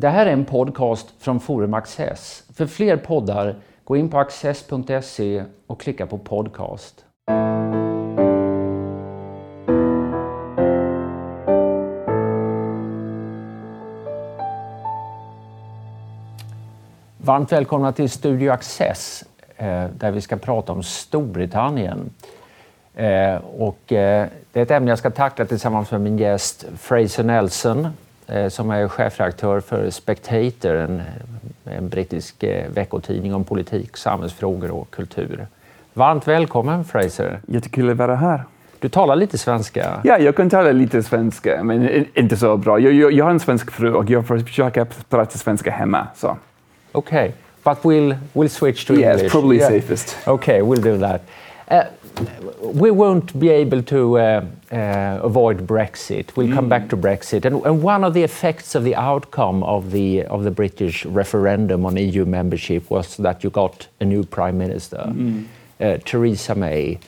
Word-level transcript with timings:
Det 0.00 0.08
här 0.08 0.26
är 0.26 0.32
en 0.32 0.44
podcast 0.44 1.14
från 1.18 1.40
Forum 1.40 1.74
Access. 1.74 2.44
För 2.54 2.66
fler 2.66 2.96
poddar, 2.96 3.56
gå 3.84 3.96
in 3.96 4.10
på 4.10 4.18
access.se 4.18 5.44
och 5.66 5.80
klicka 5.80 6.06
på 6.06 6.18
podcast. 6.18 7.04
Varmt 17.16 17.52
välkomna 17.52 17.92
till 17.92 18.10
Studio 18.10 18.50
Access 18.50 19.24
eh, 19.56 19.84
där 19.84 20.10
vi 20.10 20.20
ska 20.20 20.36
prata 20.36 20.72
om 20.72 20.82
Storbritannien. 20.82 22.10
Eh, 22.94 23.36
och 23.58 23.92
eh, 23.92 24.28
det 24.52 24.60
är 24.60 24.62
ett 24.62 24.70
ämne 24.70 24.90
jag 24.90 24.98
ska 24.98 25.10
tackla 25.10 25.44
tillsammans 25.44 25.90
med 25.90 26.00
min 26.00 26.18
gäst 26.18 26.64
Fraser 26.76 27.24
Nelson 27.24 27.88
som 28.48 28.70
är 28.70 28.88
chefredaktör 28.88 29.60
för 29.60 29.90
Spectator, 29.90 30.74
en, 30.74 31.02
en 31.64 31.88
brittisk 31.88 32.44
veckotidning 32.74 33.34
om 33.34 33.44
politik, 33.44 33.96
samhällsfrågor 33.96 34.70
och 34.70 34.90
kultur. 34.90 35.46
Varmt 35.94 36.28
välkommen 36.28 36.84
Fraser! 36.84 37.40
Jättekul 37.46 37.90
att 37.90 37.96
vara 37.96 38.16
här. 38.16 38.44
Du 38.80 38.88
talar 38.88 39.16
lite 39.16 39.38
svenska? 39.38 40.00
Ja, 40.04 40.18
jag 40.18 40.36
kan 40.36 40.50
tala 40.50 40.72
lite 40.72 41.02
svenska, 41.02 41.62
men 41.62 42.06
inte 42.14 42.36
så 42.36 42.56
bra. 42.56 42.78
Jag, 42.78 42.92
jag, 42.92 43.12
jag 43.12 43.24
har 43.24 43.30
en 43.30 43.40
svensk 43.40 43.70
fru 43.70 43.94
och 43.94 44.10
jag 44.10 44.26
försöker 44.26 44.86
prata 45.08 45.38
svenska 45.38 45.70
hemma. 45.70 46.06
Så. 46.16 46.36
Okay, 46.92 47.32
but 47.64 47.78
we'll 47.82 48.16
we'll 48.32 48.48
switch 48.48 48.84
to 48.84 48.94
yes, 48.94 49.16
English. 49.16 49.32
probably 49.32 49.56
yeah. 49.56 49.72
safest. 49.72 50.16
Okay, 50.26 50.60
we'll 50.60 50.82
do 50.82 51.00
that. 51.00 51.22
Uh, 51.72 51.82
we 52.60 52.90
won't 52.90 53.38
be 53.38 53.48
able 53.48 53.82
to 53.82 54.18
uh, 54.18 54.44
uh, 54.70 55.20
avoid 55.22 55.66
Brexit. 55.66 56.36
We'll 56.36 56.48
mm. 56.48 56.54
come 56.54 56.68
back 56.68 56.88
to 56.90 56.96
Brexit, 56.96 57.44
and, 57.44 57.64
and, 57.64 57.82
one 57.82 58.04
of 58.04 58.14
the 58.14 58.22
effects 58.22 58.74
of 58.74 58.84
the 58.84 58.94
outcome 58.94 59.62
of 59.62 59.90
the 59.90 60.24
of 60.24 60.44
the 60.44 60.50
British 60.50 61.04
referendum 61.06 61.86
on 61.86 61.96
EU 61.96 62.24
membership 62.24 62.90
was 62.90 63.16
that 63.18 63.44
you 63.44 63.50
got 63.50 63.88
a 64.00 64.04
new 64.04 64.24
prime 64.24 64.58
minister, 64.58 65.04
mm. 65.06 65.46
Theresa 66.04 66.54
May. 66.54 66.98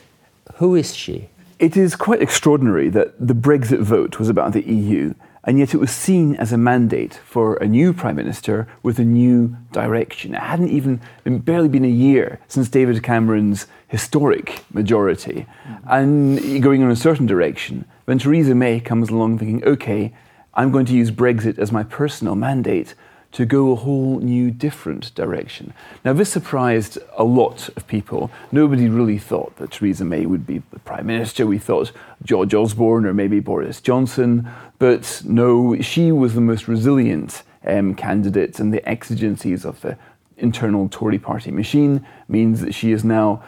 Who 0.57 0.75
is 0.75 0.95
she? 0.95 1.29
It 1.59 1.77
is 1.77 1.95
quite 1.95 2.23
extraordinary 2.23 2.89
that 2.91 3.15
the 3.19 3.35
Brexit 3.35 3.81
vote 3.81 4.19
was 4.19 4.29
about 4.29 4.53
the 4.53 4.63
EU 4.63 5.15
and 5.45 5.59
yet 5.59 5.73
it 5.73 5.79
was 5.79 5.91
seen 5.91 6.37
as 6.37 6.53
a 6.53 6.59
mandate 6.59 7.15
for 7.25 7.57
a 7.57 7.67
new 7.67 7.93
prime 7.93 8.17
minister 8.17 8.69
with 8.83 8.99
a 8.99 9.05
new 9.05 9.57
direction. 9.73 10.35
It 10.35 10.41
hadn't 10.41 10.69
even 10.69 11.01
been, 11.25 11.39
barely 11.39 11.69
been 11.69 11.85
a 11.85 11.89
year 11.89 12.41
since 12.47 12.69
David 12.69 13.03
Cameron's 13.03 13.67
historic 13.89 14.63
majority 14.73 15.47
mm-hmm. 15.67 15.89
and 15.89 16.63
going 16.63 16.83
in 16.83 16.91
a 16.91 16.97
certain 16.97 17.27
direction. 17.27 17.85
When 18.05 18.19
Theresa 18.19 18.55
May 18.55 18.81
comes 18.81 19.09
along 19.09 19.39
thinking, 19.39 19.65
okay, 19.65 20.13
I'm 20.55 20.71
going 20.73 20.87
to 20.87 20.95
use 20.95 21.11
Brexit 21.11 21.59
as 21.59 21.73
my 21.73 21.85
personal 21.85 22.35
mandate 22.35 22.95
to 23.33 23.47
go 23.47 23.73
a 23.73 23.77
whole 23.77 24.19
new 24.21 24.51
different 24.51 25.15
direction. 25.15 25.73
Now, 26.05 26.13
this 26.13 26.31
surprised 26.31 26.99
a 27.17 27.25
lot 27.25 27.69
of 27.77 27.87
people. 27.87 28.31
Nobody 28.51 28.89
really 28.89 29.19
thought 29.19 29.57
that 29.57 29.71
Theresa 29.73 30.05
May 30.05 30.27
would 30.27 30.47
be 30.47 30.63
the 30.73 30.81
Prime 30.81 31.07
Minister. 31.07 31.47
We 31.47 31.59
thought 31.59 31.93
George 32.25 32.55
Osborne 32.55 33.07
or 33.07 33.15
maybe 33.15 33.39
Boris 33.39 33.81
Johnson. 33.81 34.49
But 34.79 35.23
no, 35.25 35.81
she 35.81 36.11
was 36.11 36.35
the 36.35 36.41
most 36.41 36.67
resilient 36.67 37.43
um, 37.65 37.95
candidate, 37.95 38.59
and 38.59 38.73
the 38.73 38.87
exigencies 38.89 39.65
of 39.65 39.81
the 39.83 39.97
internal 40.37 40.89
Tory 40.89 41.19
party 41.19 41.51
machine 41.51 42.05
means 42.29 42.61
that 42.63 42.75
she 42.75 42.91
is 42.91 43.05
now 43.05 43.43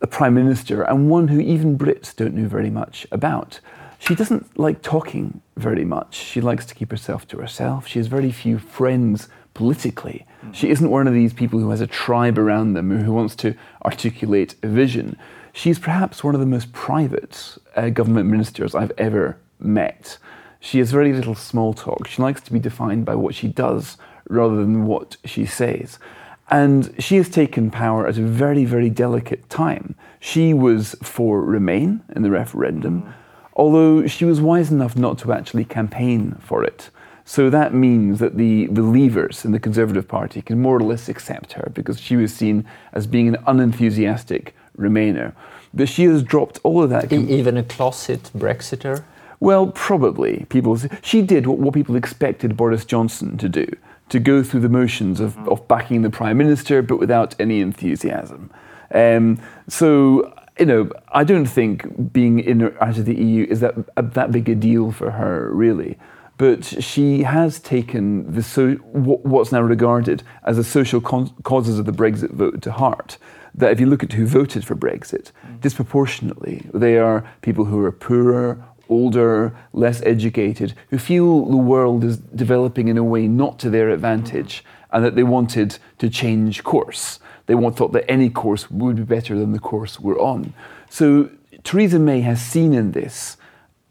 a 0.00 0.06
Prime 0.06 0.34
Minister 0.34 0.82
and 0.82 1.08
one 1.08 1.28
who 1.28 1.40
even 1.40 1.78
Brits 1.78 2.14
don't 2.14 2.34
know 2.34 2.48
very 2.48 2.70
much 2.70 3.06
about. 3.12 3.60
She 4.06 4.14
doesn't 4.14 4.58
like 4.58 4.82
talking 4.82 5.40
very 5.56 5.84
much. 5.84 6.14
She 6.14 6.42
likes 6.42 6.66
to 6.66 6.74
keep 6.74 6.90
herself 6.90 7.26
to 7.28 7.38
herself. 7.38 7.86
She 7.86 7.98
has 7.98 8.06
very 8.06 8.30
few 8.30 8.58
friends 8.58 9.28
politically. 9.54 10.26
She 10.52 10.68
isn't 10.68 10.90
one 10.90 11.06
of 11.06 11.14
these 11.14 11.32
people 11.32 11.58
who 11.58 11.70
has 11.70 11.80
a 11.80 11.86
tribe 11.86 12.38
around 12.38 12.74
them 12.74 12.90
who 12.90 13.12
wants 13.14 13.34
to 13.36 13.54
articulate 13.82 14.56
a 14.62 14.68
vision. 14.68 15.16
She's 15.54 15.78
perhaps 15.78 16.22
one 16.22 16.34
of 16.34 16.40
the 16.40 16.46
most 16.46 16.70
private 16.72 17.56
uh, 17.76 17.88
government 17.88 18.28
ministers 18.28 18.74
I've 18.74 18.92
ever 18.98 19.38
met. 19.58 20.18
She 20.60 20.80
has 20.80 20.90
very 20.90 21.14
little 21.14 21.34
small 21.34 21.72
talk. 21.72 22.06
She 22.06 22.20
likes 22.20 22.42
to 22.42 22.52
be 22.52 22.58
defined 22.58 23.06
by 23.06 23.14
what 23.14 23.34
she 23.34 23.48
does 23.48 23.96
rather 24.28 24.56
than 24.56 24.84
what 24.84 25.16
she 25.24 25.46
says. 25.46 25.98
And 26.50 26.94
she 26.98 27.16
has 27.16 27.30
taken 27.30 27.70
power 27.70 28.06
at 28.06 28.18
a 28.18 28.22
very, 28.22 28.66
very 28.66 28.90
delicate 28.90 29.48
time. 29.48 29.94
She 30.20 30.52
was 30.52 30.94
for 31.02 31.40
Remain 31.40 32.02
in 32.14 32.20
the 32.20 32.30
referendum. 32.30 33.02
Mm-hmm 33.02 33.20
although 33.54 34.06
she 34.06 34.24
was 34.24 34.40
wise 34.40 34.70
enough 34.70 34.96
not 34.96 35.18
to 35.18 35.32
actually 35.32 35.64
campaign 35.64 36.36
for 36.40 36.64
it. 36.64 36.90
So 37.24 37.48
that 37.48 37.72
means 37.72 38.18
that 38.18 38.36
the, 38.36 38.66
the 38.66 38.82
leavers 38.82 39.44
in 39.44 39.52
the 39.52 39.58
Conservative 39.58 40.06
Party 40.06 40.42
can 40.42 40.60
more 40.60 40.76
or 40.76 40.82
less 40.82 41.08
accept 41.08 41.54
her 41.54 41.70
because 41.72 41.98
she 41.98 42.16
was 42.16 42.34
seen 42.34 42.66
as 42.92 43.06
being 43.06 43.28
an 43.28 43.38
unenthusiastic 43.46 44.54
Remainer. 44.76 45.34
But 45.72 45.88
she 45.88 46.04
has 46.04 46.22
dropped 46.22 46.60
all 46.62 46.82
of 46.82 46.90
that. 46.90 47.12
Even 47.12 47.56
a 47.56 47.62
closet 47.62 48.30
Brexiter? 48.36 49.04
Well, 49.40 49.68
probably. 49.68 50.46
People, 50.48 50.78
she 51.02 51.22
did 51.22 51.46
what, 51.46 51.58
what 51.58 51.74
people 51.74 51.96
expected 51.96 52.56
Boris 52.56 52.84
Johnson 52.84 53.38
to 53.38 53.48
do 53.48 53.66
to 54.10 54.20
go 54.20 54.42
through 54.42 54.60
the 54.60 54.68
motions 54.68 55.18
of, 55.18 55.36
of 55.48 55.66
backing 55.66 56.02
the 56.02 56.10
Prime 56.10 56.36
Minister, 56.36 56.82
but 56.82 56.98
without 56.98 57.34
any 57.40 57.60
enthusiasm. 57.60 58.50
Um, 58.92 59.40
so 59.66 60.32
you 60.58 60.66
know, 60.66 60.90
I 61.08 61.24
don't 61.24 61.46
think 61.46 62.12
being 62.12 62.38
in 62.38 62.62
or 62.62 62.82
out 62.82 62.98
of 62.98 63.06
the 63.06 63.14
EU 63.14 63.46
is 63.48 63.60
that 63.60 63.74
that 63.96 64.30
big 64.30 64.48
a 64.48 64.54
deal 64.54 64.92
for 64.92 65.10
her, 65.10 65.50
really. 65.52 65.98
But 66.36 66.64
she 66.64 67.22
has 67.22 67.60
taken 67.60 68.32
the 68.32 68.42
so, 68.42 68.74
what's 68.74 69.52
now 69.52 69.62
regarded 69.62 70.22
as 70.44 70.56
the 70.56 70.64
social 70.64 71.00
causes 71.00 71.78
of 71.78 71.86
the 71.86 71.92
Brexit 71.92 72.30
vote 72.30 72.60
to 72.62 72.72
heart. 72.72 73.18
That 73.54 73.70
if 73.70 73.78
you 73.78 73.86
look 73.86 74.02
at 74.02 74.12
who 74.12 74.26
voted 74.26 74.64
for 74.64 74.74
Brexit, 74.74 75.30
mm. 75.46 75.60
disproportionately, 75.60 76.68
they 76.74 76.98
are 76.98 77.24
people 77.40 77.64
who 77.66 77.84
are 77.84 77.92
poorer, 77.92 78.64
older, 78.88 79.56
less 79.72 80.02
educated, 80.02 80.74
who 80.90 80.98
feel 80.98 81.46
the 81.46 81.56
world 81.56 82.02
is 82.02 82.16
developing 82.16 82.88
in 82.88 82.98
a 82.98 83.04
way 83.04 83.28
not 83.28 83.60
to 83.60 83.70
their 83.70 83.90
advantage, 83.90 84.64
mm. 84.64 84.66
and 84.92 85.04
that 85.04 85.14
they 85.14 85.22
wanted 85.22 85.78
to 85.98 86.10
change 86.10 86.64
course. 86.64 87.20
They 87.46 87.54
won't 87.54 87.76
thought 87.76 87.92
that 87.92 88.10
any 88.10 88.30
course 88.30 88.70
would 88.70 88.96
be 88.96 89.02
better 89.02 89.38
than 89.38 89.52
the 89.52 89.58
course 89.58 90.00
we're 90.00 90.20
on. 90.20 90.54
So 90.88 91.30
Theresa 91.62 91.98
May 91.98 92.20
has 92.22 92.40
seen 92.40 92.72
in 92.72 92.92
this 92.92 93.36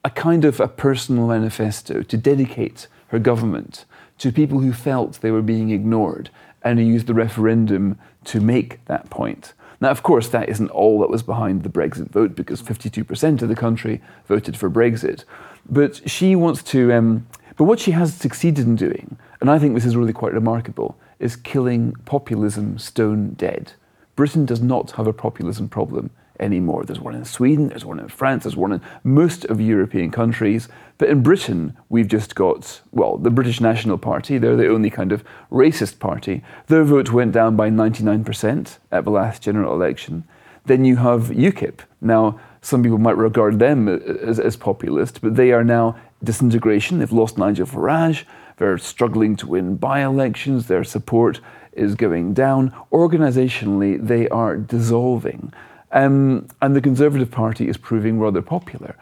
a 0.03 0.09
kind 0.09 0.44
of 0.46 0.59
a 0.59 0.68
personal 0.68 1.28
manifesto 1.28 2.02
to 2.02 2.18
dedicate 2.18 2.88
her 3.08 3.19
government 3.19 3.86
to 4.18 4.31
people 4.31 4.59
who 4.59 4.74
felt 4.74 5.22
they 5.22 5.31
were 5.31 5.42
being 5.42 5.72
ignored 5.72 6.30
and 6.62 6.80
who 6.80 6.86
used 6.86 7.08
the 7.08 7.13
referendum 7.13 7.97
to 8.25 8.40
make 8.40 8.84
that 8.86 9.09
point. 9.09 9.53
Now, 9.81 9.90
of 9.90 10.02
course, 10.02 10.30
that 10.30 10.47
isn't 10.50 10.69
all 10.69 11.00
that 11.02 11.09
was 11.09 11.24
behind 11.24 11.63
the 11.63 11.69
Brexit 11.69 12.09
vote 12.09 12.36
because 12.36 12.62
52% 12.62 13.42
of 13.42 13.50
the 13.50 13.56
country 13.56 14.02
voted 14.28 14.56
for 14.56 14.69
Brexit. 14.69 15.25
But 15.69 16.09
she 16.09 16.36
wants 16.36 16.63
to, 16.63 16.94
um, 16.94 17.28
but 17.58 17.66
what 17.66 17.80
she 17.80 17.92
has 17.92 18.13
succeeded 18.13 18.66
in 18.66 18.75
doing, 18.75 19.18
and 19.44 19.52
I 19.52 19.59
think 19.59 19.76
this 19.76 19.84
is 19.84 19.98
really 19.98 20.14
quite 20.14 20.31
remarkable, 20.31 20.98
is 21.20 21.36
killing 21.36 21.92
populism 22.06 22.80
stone 22.80 23.31
dead. 23.34 23.74
Britain 24.16 24.46
does 24.46 24.62
not 24.62 24.92
have 24.92 25.06
a 25.06 25.12
populism 25.12 25.68
problem 25.68 26.12
anymore. 26.40 26.86
There's 26.86 27.02
one 27.02 27.14
in 27.14 27.26
Sweden, 27.26 27.68
there's 27.68 27.84
one 27.84 28.00
in 28.00 28.08
France, 28.08 28.44
there's 28.44 28.56
one 28.56 28.72
in 28.72 28.81
most 29.04 29.44
of 29.44 29.59
European 29.59 30.12
countries. 30.12 30.70
But 30.98 31.09
in 31.09 31.24
Britain, 31.24 31.76
we've 31.90 32.08
just 32.08 32.36
got, 32.36 32.80
well, 32.94 33.18
the 33.18 33.30
British 33.30 33.59
National 33.59 33.98
Party, 33.98 34.38
they're 34.38 34.56
the 34.56 34.70
only 34.70 34.90
kind 34.90 35.12
of 35.12 35.26
racist 35.52 36.00
party. 36.00 36.42
Their 36.68 36.86
vote 36.86 37.12
went 37.12 37.34
down 37.34 37.58
by 37.58 37.70
99% 37.70 38.78
at 38.94 39.04
the 39.04 39.12
last 39.12 39.42
general 39.42 39.74
election. 39.74 40.24
Then 40.68 40.86
you 40.86 40.96
have 40.96 41.24
UKIP. 41.24 41.81
Now, 42.00 42.40
some 42.62 42.81
people 42.81 42.98
might 42.98 43.18
regard 43.18 43.60
them 43.60 43.90
as, 43.90 44.40
as 44.40 44.56
populist, 44.56 45.20
but 45.20 45.36
they 45.36 45.52
are 45.52 45.66
now 45.66 45.98
disintegration. 46.24 47.00
They've 47.00 47.12
lost 47.12 47.38
Nigel 47.38 47.68
Farage. 47.68 48.24
They're 48.63 48.78
struggling 48.78 49.35
to 49.35 49.47
win 49.47 49.75
by 49.75 50.06
elections. 50.06 50.68
Their 50.68 50.86
support 50.86 51.42
is 51.74 51.95
going 51.95 52.33
down. 52.33 52.74
Organisationally, 52.94 53.98
they 54.01 54.30
are 54.30 54.56
dissolving. 54.56 55.51
Um, 55.92 56.48
and 56.62 56.74
the 56.74 56.80
Conservative 56.80 57.30
Party 57.30 57.68
is 57.68 57.75
proving 57.75 58.21
rather 58.21 58.42
popular. 58.42 58.95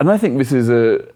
And 0.00 0.10
I 0.10 0.18
think 0.18 0.36
this 0.36 0.50
is 0.50 0.68
a, 0.68 1.06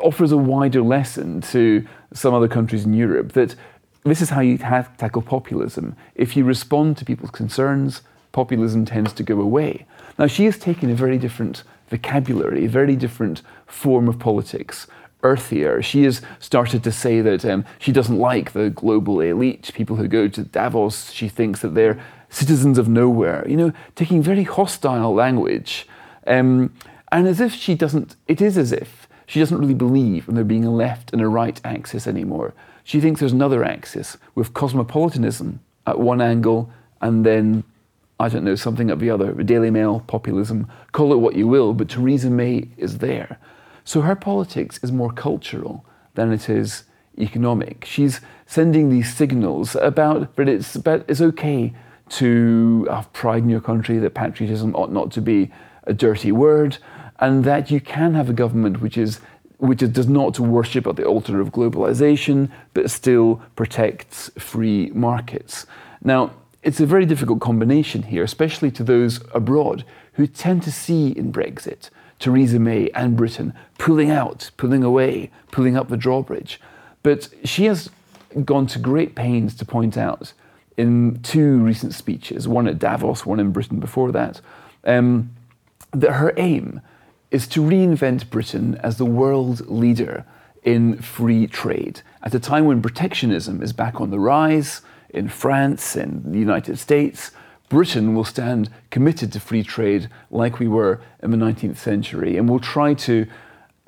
offers 0.00 0.32
a 0.32 0.36
wider 0.36 0.82
lesson 0.82 1.42
to 1.52 1.86
some 2.12 2.34
other 2.34 2.48
countries 2.48 2.84
in 2.84 2.92
Europe 2.92 3.34
that 3.34 3.54
this 4.02 4.20
is 4.20 4.30
how 4.30 4.40
you 4.40 4.58
have, 4.58 4.96
tackle 4.96 5.22
populism. 5.22 5.94
If 6.16 6.36
you 6.36 6.42
respond 6.42 6.96
to 6.96 7.04
people's 7.04 7.30
concerns, 7.30 8.02
populism 8.32 8.84
tends 8.84 9.12
to 9.12 9.22
go 9.22 9.40
away. 9.40 9.86
Now, 10.18 10.26
she 10.26 10.44
has 10.46 10.58
taken 10.58 10.90
a 10.90 10.96
very 10.96 11.18
different 11.18 11.62
vocabulary, 11.88 12.64
a 12.64 12.68
very 12.68 12.96
different 12.96 13.42
form 13.68 14.08
of 14.08 14.18
politics 14.18 14.88
earthier. 15.22 15.82
She 15.82 16.04
has 16.04 16.22
started 16.38 16.82
to 16.84 16.92
say 16.92 17.20
that 17.20 17.44
um, 17.44 17.64
she 17.78 17.92
doesn't 17.92 18.18
like 18.18 18.52
the 18.52 18.70
global 18.70 19.20
elite, 19.20 19.70
people 19.74 19.96
who 19.96 20.08
go 20.08 20.28
to 20.28 20.42
Davos. 20.42 21.10
She 21.12 21.28
thinks 21.28 21.60
that 21.60 21.74
they're 21.74 22.02
citizens 22.28 22.78
of 22.78 22.88
nowhere, 22.88 23.46
you 23.48 23.56
know, 23.56 23.72
taking 23.94 24.22
very 24.22 24.44
hostile 24.44 25.14
language. 25.14 25.86
Um, 26.26 26.74
and 27.10 27.28
as 27.28 27.40
if 27.40 27.54
she 27.54 27.74
doesn't, 27.74 28.16
it 28.26 28.40
is 28.40 28.56
as 28.56 28.72
if 28.72 29.06
she 29.26 29.38
doesn't 29.38 29.58
really 29.58 29.74
believe 29.74 30.28
in 30.28 30.34
there 30.34 30.44
being 30.44 30.64
a 30.64 30.70
left 30.70 31.12
and 31.12 31.20
a 31.20 31.28
right 31.28 31.60
axis 31.64 32.06
anymore. 32.06 32.54
She 32.84 33.00
thinks 33.00 33.20
there's 33.20 33.32
another 33.32 33.64
axis 33.64 34.16
with 34.34 34.54
cosmopolitanism 34.54 35.60
at 35.86 36.00
one 36.00 36.20
angle 36.20 36.70
and 37.00 37.24
then, 37.24 37.64
I 38.18 38.28
don't 38.28 38.44
know, 38.44 38.54
something 38.54 38.90
at 38.90 38.98
the 38.98 39.10
other, 39.10 39.32
Daily 39.34 39.70
Mail, 39.70 40.00
populism, 40.06 40.68
call 40.92 41.12
it 41.12 41.16
what 41.16 41.36
you 41.36 41.46
will, 41.46 41.74
but 41.74 41.88
Theresa 41.88 42.30
May 42.30 42.68
is 42.76 42.98
there. 42.98 43.38
So 43.84 44.02
her 44.02 44.16
politics 44.16 44.78
is 44.82 44.92
more 44.92 45.12
cultural 45.12 45.84
than 46.14 46.32
it 46.32 46.48
is 46.48 46.84
economic. 47.18 47.84
She's 47.84 48.20
sending 48.46 48.90
these 48.90 49.14
signals 49.14 49.74
about, 49.76 50.34
but 50.36 50.48
it's, 50.48 50.76
but 50.76 51.04
it's 51.08 51.20
okay 51.20 51.72
to 52.10 52.86
have 52.90 53.12
pride 53.12 53.42
in 53.42 53.48
your 53.48 53.60
country, 53.60 53.98
that 53.98 54.14
patriotism 54.14 54.74
ought 54.74 54.92
not 54.92 55.10
to 55.12 55.20
be 55.20 55.50
a 55.84 55.92
dirty 55.92 56.32
word, 56.32 56.78
and 57.18 57.44
that 57.44 57.70
you 57.70 57.80
can 57.80 58.14
have 58.14 58.28
a 58.28 58.32
government 58.32 58.80
which 58.80 58.98
is 58.98 59.20
which 59.58 59.78
does 59.92 60.08
not 60.08 60.40
worship 60.40 60.88
at 60.88 60.96
the 60.96 61.04
altar 61.04 61.40
of 61.40 61.52
globalization, 61.52 62.50
but 62.74 62.90
still 62.90 63.40
protects 63.54 64.28
free 64.36 64.90
markets. 64.92 65.66
Now, 66.02 66.32
it's 66.64 66.80
a 66.80 66.86
very 66.86 67.06
difficult 67.06 67.40
combination 67.40 68.02
here, 68.02 68.24
especially 68.24 68.72
to 68.72 68.82
those 68.82 69.20
abroad 69.32 69.84
who 70.14 70.26
tend 70.26 70.64
to 70.64 70.72
see 70.72 71.10
in 71.10 71.32
Brexit 71.32 71.90
Theresa 72.18 72.58
May 72.58 72.88
and 72.90 73.16
Britain 73.16 73.52
pulling 73.78 74.10
out, 74.10 74.50
pulling 74.56 74.84
away, 74.84 75.30
pulling 75.50 75.76
up 75.76 75.88
the 75.88 75.96
drawbridge. 75.96 76.60
But 77.02 77.28
she 77.44 77.64
has 77.66 77.90
gone 78.44 78.66
to 78.68 78.78
great 78.78 79.14
pains 79.14 79.54
to 79.56 79.64
point 79.64 79.96
out 79.96 80.32
in 80.76 81.20
two 81.22 81.58
recent 81.58 81.94
speeches, 81.94 82.48
one 82.48 82.66
at 82.66 82.78
Davos, 82.78 83.26
one 83.26 83.40
in 83.40 83.52
Britain 83.52 83.78
before 83.78 84.12
that, 84.12 84.40
um, 84.84 85.30
that 85.92 86.12
her 86.12 86.32
aim 86.36 86.80
is 87.30 87.46
to 87.48 87.60
reinvent 87.60 88.30
Britain 88.30 88.78
as 88.82 88.98
the 88.98 89.04
world 89.04 89.66
leader 89.68 90.24
in 90.62 90.96
free 91.00 91.46
trade 91.46 92.02
at 92.22 92.34
a 92.34 92.40
time 92.40 92.66
when 92.66 92.80
protectionism 92.80 93.62
is 93.62 93.72
back 93.72 94.00
on 94.00 94.10
the 94.10 94.20
rise 94.20 94.82
in 95.10 95.28
France 95.28 95.96
and 95.96 96.24
the 96.32 96.38
United 96.38 96.78
States. 96.78 97.32
Britain 97.72 98.14
will 98.14 98.24
stand 98.36 98.68
committed 98.90 99.32
to 99.32 99.40
free 99.40 99.62
trade 99.62 100.10
like 100.30 100.58
we 100.58 100.68
were 100.68 101.00
in 101.22 101.30
the 101.30 101.38
19th 101.38 101.78
century 101.78 102.36
and 102.36 102.46
will 102.46 102.60
try 102.60 102.92
to 102.92 103.26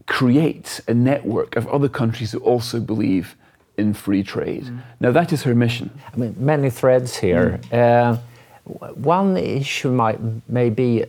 create 0.06 0.81
a 0.88 0.94
network 0.94 1.54
of 1.54 1.69
other 1.69 1.90
countries 1.90 2.32
who 2.32 2.38
also 2.38 2.81
believe 2.81 3.36
in 3.76 3.92
free 3.92 4.22
trade. 4.22 4.64
Mm. 4.64 4.81
Now, 5.00 5.12
that 5.12 5.34
is 5.34 5.42
her 5.42 5.54
mission. 5.54 5.90
I 6.10 6.16
mean, 6.16 6.34
many 6.38 6.70
threads 6.70 7.19
here. 7.19 7.60
Mm. 7.70 8.16
Uh, 8.16 8.92
one 8.94 9.36
issue 9.36 9.90
might 9.90 10.19
may 10.48 10.70
be 10.70 11.02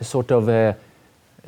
a 0.00 0.04
sort 0.04 0.32
of 0.32 0.48
a 0.48 0.76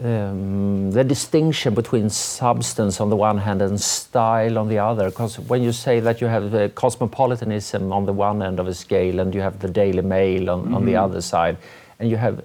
um, 0.03 0.91
the 0.91 1.05
distinction 1.05 1.75
between 1.75 2.11
substance 2.11 3.01
on 3.01 3.11
the 3.11 3.17
one 3.17 3.39
hand 3.39 3.63
and 3.63 3.81
style 3.81 4.59
on 4.59 4.69
the 4.69 4.79
other. 4.79 5.11
Because 5.11 5.39
when 5.39 5.63
you 5.63 5.73
say 5.73 6.01
that 6.01 6.21
you 6.21 6.27
have 6.27 6.51
the 6.51 6.71
cosmopolitanism 6.75 7.93
on 7.93 8.07
the 8.07 8.13
one 8.13 8.43
end 8.43 8.59
of 8.59 8.67
a 8.67 8.75
scale 8.75 9.21
and 9.21 9.35
you 9.35 9.41
have 9.41 9.61
the 9.61 9.69
Daily 9.69 10.03
Mail 10.03 10.51
on, 10.51 10.67
mm. 10.67 10.75
on 10.75 10.85
the 10.85 10.93
mm-hmm. 10.93 11.05
other 11.05 11.21
side, 11.21 11.57
and 12.01 12.11
you 12.11 12.17
have, 12.17 12.43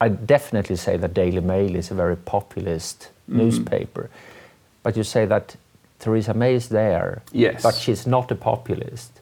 I 0.00 0.08
definitely 0.08 0.76
say 0.76 0.96
that 0.96 1.12
Daily 1.12 1.40
Mail 1.40 1.74
is 1.74 1.90
a 1.90 1.94
very 1.94 2.16
populist 2.16 3.08
mm. 3.28 3.36
newspaper. 3.36 4.08
But 4.82 4.96
you 4.96 5.02
say 5.02 5.26
that 5.26 5.56
Theresa 5.98 6.34
May 6.34 6.54
is 6.54 6.68
there, 6.68 7.22
yes. 7.32 7.62
but 7.62 7.74
she's 7.74 8.06
not 8.06 8.30
a 8.30 8.36
populist. 8.36 9.20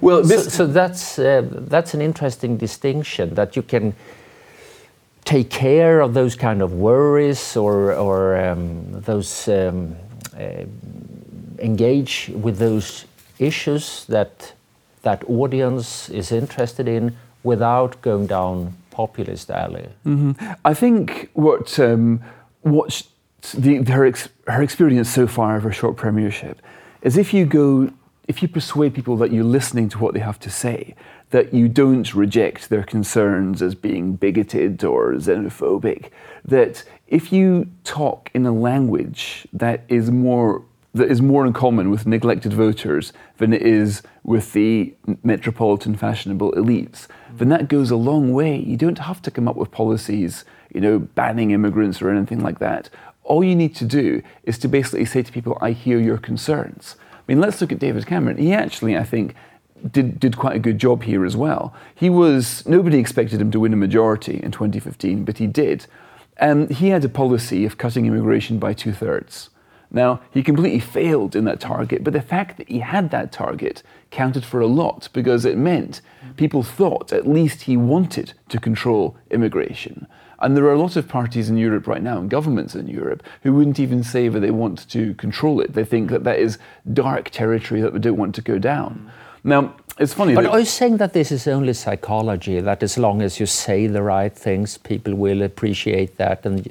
Well, 0.00 0.24
so, 0.24 0.38
so, 0.38 0.66
that's 0.66 1.18
uh, 1.18 1.46
that's 1.46 1.94
an 1.94 2.00
interesting 2.00 2.56
distinction 2.56 3.34
that 3.34 3.54
you 3.54 3.62
can 3.62 3.94
take 5.24 5.50
care 5.50 6.00
of 6.00 6.14
those 6.14 6.36
kind 6.36 6.62
of 6.62 6.74
worries 6.74 7.56
or, 7.56 7.94
or 7.94 8.36
um, 8.36 9.00
those 9.00 9.48
um, 9.48 9.96
uh, 10.38 10.64
engage 11.58 12.30
with 12.34 12.58
those 12.58 13.06
issues 13.38 14.04
that 14.06 14.52
that 15.02 15.22
audience 15.28 16.08
is 16.08 16.32
interested 16.32 16.88
in 16.88 17.14
without 17.42 18.00
going 18.00 18.26
down 18.26 18.74
populist 18.90 19.50
alley. 19.50 19.88
Mm-hmm. 20.06 20.52
I 20.64 20.74
think 20.74 21.30
what 21.34 21.78
um, 21.78 22.20
what 22.62 23.02
the, 23.52 23.82
her 23.84 24.06
ex- 24.06 24.28
her 24.46 24.62
experience 24.62 25.10
so 25.10 25.26
far 25.26 25.56
of 25.56 25.62
her 25.62 25.72
short 25.72 25.96
premiership 25.96 26.60
is 27.02 27.16
if 27.16 27.34
you 27.34 27.44
go 27.44 27.90
if 28.26 28.42
you 28.42 28.48
persuade 28.48 28.94
people 28.94 29.16
that 29.18 29.30
you're 29.30 29.44
listening 29.44 29.88
to 29.90 29.98
what 29.98 30.14
they 30.14 30.20
have 30.20 30.40
to 30.40 30.50
say 30.50 30.94
that 31.34 31.52
you 31.52 31.68
don't 31.68 32.14
reject 32.14 32.68
their 32.68 32.84
concerns 32.84 33.60
as 33.60 33.74
being 33.74 34.14
bigoted 34.14 34.84
or 34.84 35.14
xenophobic. 35.14 36.10
That 36.44 36.84
if 37.08 37.32
you 37.32 37.66
talk 37.82 38.30
in 38.34 38.46
a 38.46 38.52
language 38.52 39.44
that 39.52 39.82
is 39.88 40.12
more 40.12 40.64
that 40.92 41.10
is 41.10 41.20
more 41.20 41.44
in 41.44 41.52
common 41.52 41.90
with 41.90 42.06
neglected 42.06 42.52
voters 42.52 43.12
than 43.38 43.52
it 43.52 43.62
is 43.62 44.00
with 44.22 44.52
the 44.52 44.94
metropolitan 45.24 45.96
fashionable 45.96 46.52
elites, 46.52 47.08
then 47.38 47.48
that 47.48 47.66
goes 47.66 47.90
a 47.90 47.96
long 47.96 48.32
way. 48.32 48.56
You 48.56 48.76
don't 48.76 49.00
have 49.00 49.20
to 49.22 49.32
come 49.32 49.48
up 49.48 49.56
with 49.56 49.72
policies, 49.72 50.44
you 50.72 50.80
know, 50.80 51.00
banning 51.00 51.50
immigrants 51.50 52.00
or 52.00 52.10
anything 52.10 52.44
like 52.44 52.60
that. 52.60 52.88
All 53.24 53.42
you 53.42 53.56
need 53.56 53.74
to 53.74 53.84
do 53.84 54.22
is 54.44 54.56
to 54.58 54.68
basically 54.68 55.04
say 55.04 55.22
to 55.24 55.32
people, 55.32 55.58
I 55.60 55.72
hear 55.72 55.98
your 55.98 56.18
concerns. 56.18 56.94
I 57.12 57.22
mean, 57.26 57.40
let's 57.40 57.60
look 57.60 57.72
at 57.72 57.80
David 57.80 58.06
Cameron. 58.06 58.36
He 58.36 58.52
actually, 58.52 58.96
I 58.96 59.02
think, 59.02 59.34
did, 59.90 60.18
did 60.18 60.36
quite 60.36 60.56
a 60.56 60.60
good 60.60 60.78
job 60.78 61.02
here 61.02 61.24
as 61.24 61.36
well. 61.36 61.74
He 61.94 62.10
was, 62.10 62.66
nobody 62.66 62.98
expected 62.98 63.40
him 63.40 63.50
to 63.50 63.60
win 63.60 63.72
a 63.72 63.76
majority 63.76 64.40
in 64.42 64.50
2015, 64.50 65.24
but 65.24 65.38
he 65.38 65.46
did. 65.46 65.86
And 66.36 66.70
he 66.70 66.88
had 66.88 67.04
a 67.04 67.08
policy 67.08 67.64
of 67.64 67.78
cutting 67.78 68.06
immigration 68.06 68.58
by 68.58 68.72
two 68.72 68.92
thirds. 68.92 69.50
Now, 69.90 70.20
he 70.32 70.42
completely 70.42 70.80
failed 70.80 71.36
in 71.36 71.44
that 71.44 71.60
target, 71.60 72.02
but 72.02 72.12
the 72.12 72.20
fact 72.20 72.56
that 72.56 72.68
he 72.68 72.80
had 72.80 73.10
that 73.10 73.30
target 73.30 73.82
counted 74.10 74.44
for 74.44 74.60
a 74.60 74.66
lot 74.66 75.08
because 75.12 75.44
it 75.44 75.56
meant 75.56 76.00
people 76.36 76.64
thought 76.64 77.12
at 77.12 77.28
least 77.28 77.62
he 77.62 77.76
wanted 77.76 78.32
to 78.48 78.58
control 78.58 79.16
immigration. 79.30 80.08
And 80.40 80.56
there 80.56 80.64
are 80.64 80.72
a 80.72 80.80
lot 80.80 80.96
of 80.96 81.08
parties 81.08 81.48
in 81.48 81.56
Europe 81.56 81.86
right 81.86 82.02
now, 82.02 82.18
and 82.18 82.28
governments 82.28 82.74
in 82.74 82.88
Europe, 82.88 83.22
who 83.44 83.54
wouldn't 83.54 83.78
even 83.78 84.02
say 84.02 84.28
that 84.28 84.40
they 84.40 84.50
want 84.50 84.88
to 84.90 85.14
control 85.14 85.60
it. 85.60 85.74
They 85.74 85.84
think 85.84 86.10
that 86.10 86.24
that 86.24 86.40
is 86.40 86.58
dark 86.92 87.30
territory 87.30 87.80
that 87.80 87.92
they 87.92 88.00
don't 88.00 88.18
want 88.18 88.34
to 88.34 88.42
go 88.42 88.58
down. 88.58 89.10
Now, 89.44 89.74
it's 89.98 90.14
funny. 90.14 90.34
But 90.34 90.46
are 90.46 90.58
you 90.58 90.64
saying 90.64 90.96
that 90.96 91.12
this 91.12 91.30
is 91.30 91.46
only 91.46 91.74
psychology? 91.74 92.60
That 92.60 92.82
as 92.82 92.98
long 92.98 93.22
as 93.22 93.38
you 93.38 93.46
say 93.46 93.86
the 93.86 94.02
right 94.02 94.32
things, 94.32 94.78
people 94.78 95.14
will 95.14 95.42
appreciate 95.42 96.16
that, 96.16 96.44
and 96.46 96.66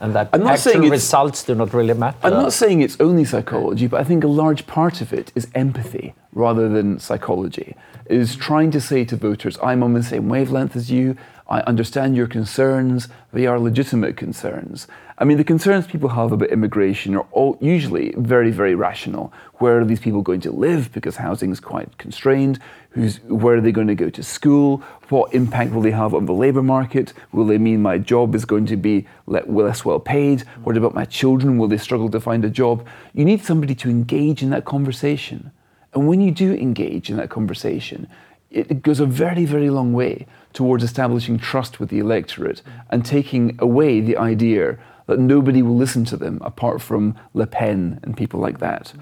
and 0.00 0.14
that 0.14 0.30
I'm 0.32 0.42
not 0.42 0.58
saying 0.58 0.90
results 0.90 1.44
do 1.44 1.54
not 1.54 1.72
really 1.72 1.94
matter. 1.94 2.18
I'm 2.22 2.32
not 2.32 2.52
saying 2.52 2.82
it's 2.82 2.98
only 3.00 3.24
psychology, 3.24 3.86
but 3.86 4.00
I 4.00 4.04
think 4.04 4.24
a 4.24 4.28
large 4.28 4.66
part 4.66 5.00
of 5.00 5.12
it 5.12 5.32
is 5.34 5.48
empathy 5.54 6.14
rather 6.32 6.68
than 6.68 6.98
psychology. 6.98 7.74
It 8.06 8.16
is 8.16 8.36
trying 8.36 8.70
to 8.72 8.80
say 8.80 9.04
to 9.06 9.16
voters, 9.16 9.58
I'm 9.62 9.82
on 9.82 9.94
the 9.94 10.02
same 10.02 10.28
wavelength 10.28 10.76
as 10.76 10.90
you. 10.90 11.16
I 11.48 11.60
understand 11.60 12.16
your 12.16 12.26
concerns. 12.26 13.08
They 13.32 13.46
are 13.46 13.58
legitimate 13.58 14.16
concerns. 14.16 14.88
I 15.18 15.24
mean, 15.24 15.38
the 15.38 15.44
concerns 15.44 15.86
people 15.86 16.10
have 16.10 16.32
about 16.32 16.50
immigration 16.50 17.14
are 17.14 17.26
all 17.30 17.56
usually 17.60 18.12
very, 18.18 18.50
very 18.50 18.74
rational. 18.74 19.32
Where 19.54 19.80
are 19.80 19.84
these 19.84 20.00
people 20.00 20.22
going 20.22 20.40
to 20.40 20.50
live 20.50 20.92
because 20.92 21.16
housing 21.16 21.52
is 21.52 21.60
quite 21.60 21.96
constrained? 21.98 22.58
Who's, 22.90 23.20
where 23.22 23.56
are 23.56 23.60
they 23.60 23.72
going 23.72 23.86
to 23.86 23.94
go 23.94 24.10
to 24.10 24.22
school? 24.22 24.78
What 25.08 25.32
impact 25.32 25.72
will 25.72 25.82
they 25.82 25.92
have 25.92 26.14
on 26.14 26.26
the 26.26 26.34
labour 26.34 26.62
market? 26.62 27.12
Will 27.32 27.46
they 27.46 27.58
mean 27.58 27.80
my 27.80 27.96
job 27.96 28.34
is 28.34 28.44
going 28.44 28.66
to 28.66 28.76
be 28.76 29.06
less 29.26 29.84
well 29.84 30.00
paid? 30.00 30.40
What 30.64 30.76
about 30.76 30.94
my 30.94 31.04
children? 31.04 31.58
Will 31.58 31.68
they 31.68 31.78
struggle 31.78 32.10
to 32.10 32.20
find 32.20 32.44
a 32.44 32.50
job? 32.50 32.86
You 33.14 33.24
need 33.24 33.44
somebody 33.44 33.74
to 33.76 33.88
engage 33.88 34.42
in 34.42 34.50
that 34.50 34.64
conversation. 34.64 35.52
And 35.94 36.08
when 36.08 36.20
you 36.20 36.32
do 36.32 36.52
engage 36.52 37.08
in 37.08 37.16
that 37.18 37.30
conversation, 37.30 38.08
it 38.50 38.82
goes 38.82 39.00
a 39.00 39.06
very, 39.06 39.44
very 39.44 39.70
long 39.70 39.92
way 39.92 40.26
towards 40.56 40.82
establishing 40.82 41.38
trust 41.38 41.78
with 41.78 41.90
the 41.90 41.98
electorate 41.98 42.62
and 42.88 43.04
taking 43.04 43.54
away 43.58 44.00
the 44.00 44.16
idea 44.16 44.78
that 45.06 45.18
nobody 45.18 45.60
will 45.60 45.76
listen 45.76 46.04
to 46.06 46.16
them 46.16 46.40
apart 46.42 46.80
from 46.80 47.14
Le 47.34 47.46
Pen 47.46 48.00
and 48.02 48.16
people 48.16 48.40
like 48.40 48.58
that. 48.58 48.92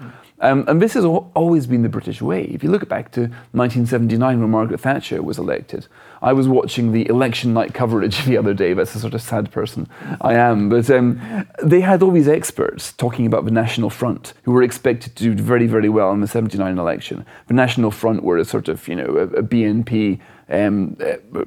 Um, 0.41 0.65
and 0.67 0.81
this 0.81 0.93
has 0.93 1.05
always 1.05 1.65
been 1.65 1.81
the 1.81 1.89
British 1.89 2.21
way. 2.21 2.43
If 2.43 2.61
you 2.61 2.69
look 2.69 2.87
back 2.89 3.11
to 3.13 3.21
1979 3.53 4.41
when 4.41 4.49
Margaret 4.49 4.81
Thatcher 4.81 5.23
was 5.23 5.39
elected, 5.39 5.87
I 6.25 6.33
was 6.33 6.47
watching 6.47 6.91
the 6.91 7.07
election 7.07 7.53
night 7.53 7.75
coverage 7.75 8.25
the 8.25 8.35
other 8.35 8.53
day. 8.53 8.73
That's 8.73 8.95
a 8.95 8.99
sort 8.99 9.13
of 9.13 9.21
sad 9.21 9.51
person 9.51 9.87
I 10.21 10.33
am. 10.33 10.69
But 10.69 10.89
um, 10.89 11.47
they 11.63 11.81
had 11.81 12.01
all 12.01 12.11
these 12.11 12.27
experts 12.27 12.93
talking 12.93 13.27
about 13.27 13.45
the 13.45 13.51
National 13.51 13.91
Front 13.91 14.33
who 14.41 14.51
were 14.51 14.63
expected 14.63 15.15
to 15.15 15.23
do 15.23 15.33
very, 15.35 15.67
very 15.67 15.87
well 15.87 16.11
in 16.11 16.21
the 16.21 16.27
79 16.27 16.79
election. 16.79 17.25
The 17.47 17.53
National 17.53 17.91
Front 17.91 18.23
were 18.23 18.37
a 18.37 18.45
sort 18.45 18.67
of, 18.67 18.87
you 18.87 18.95
know, 18.95 19.05
a, 19.05 19.41
a 19.41 19.43
BNP 19.43 20.19
um, 20.49 20.97
uh, 20.99 21.43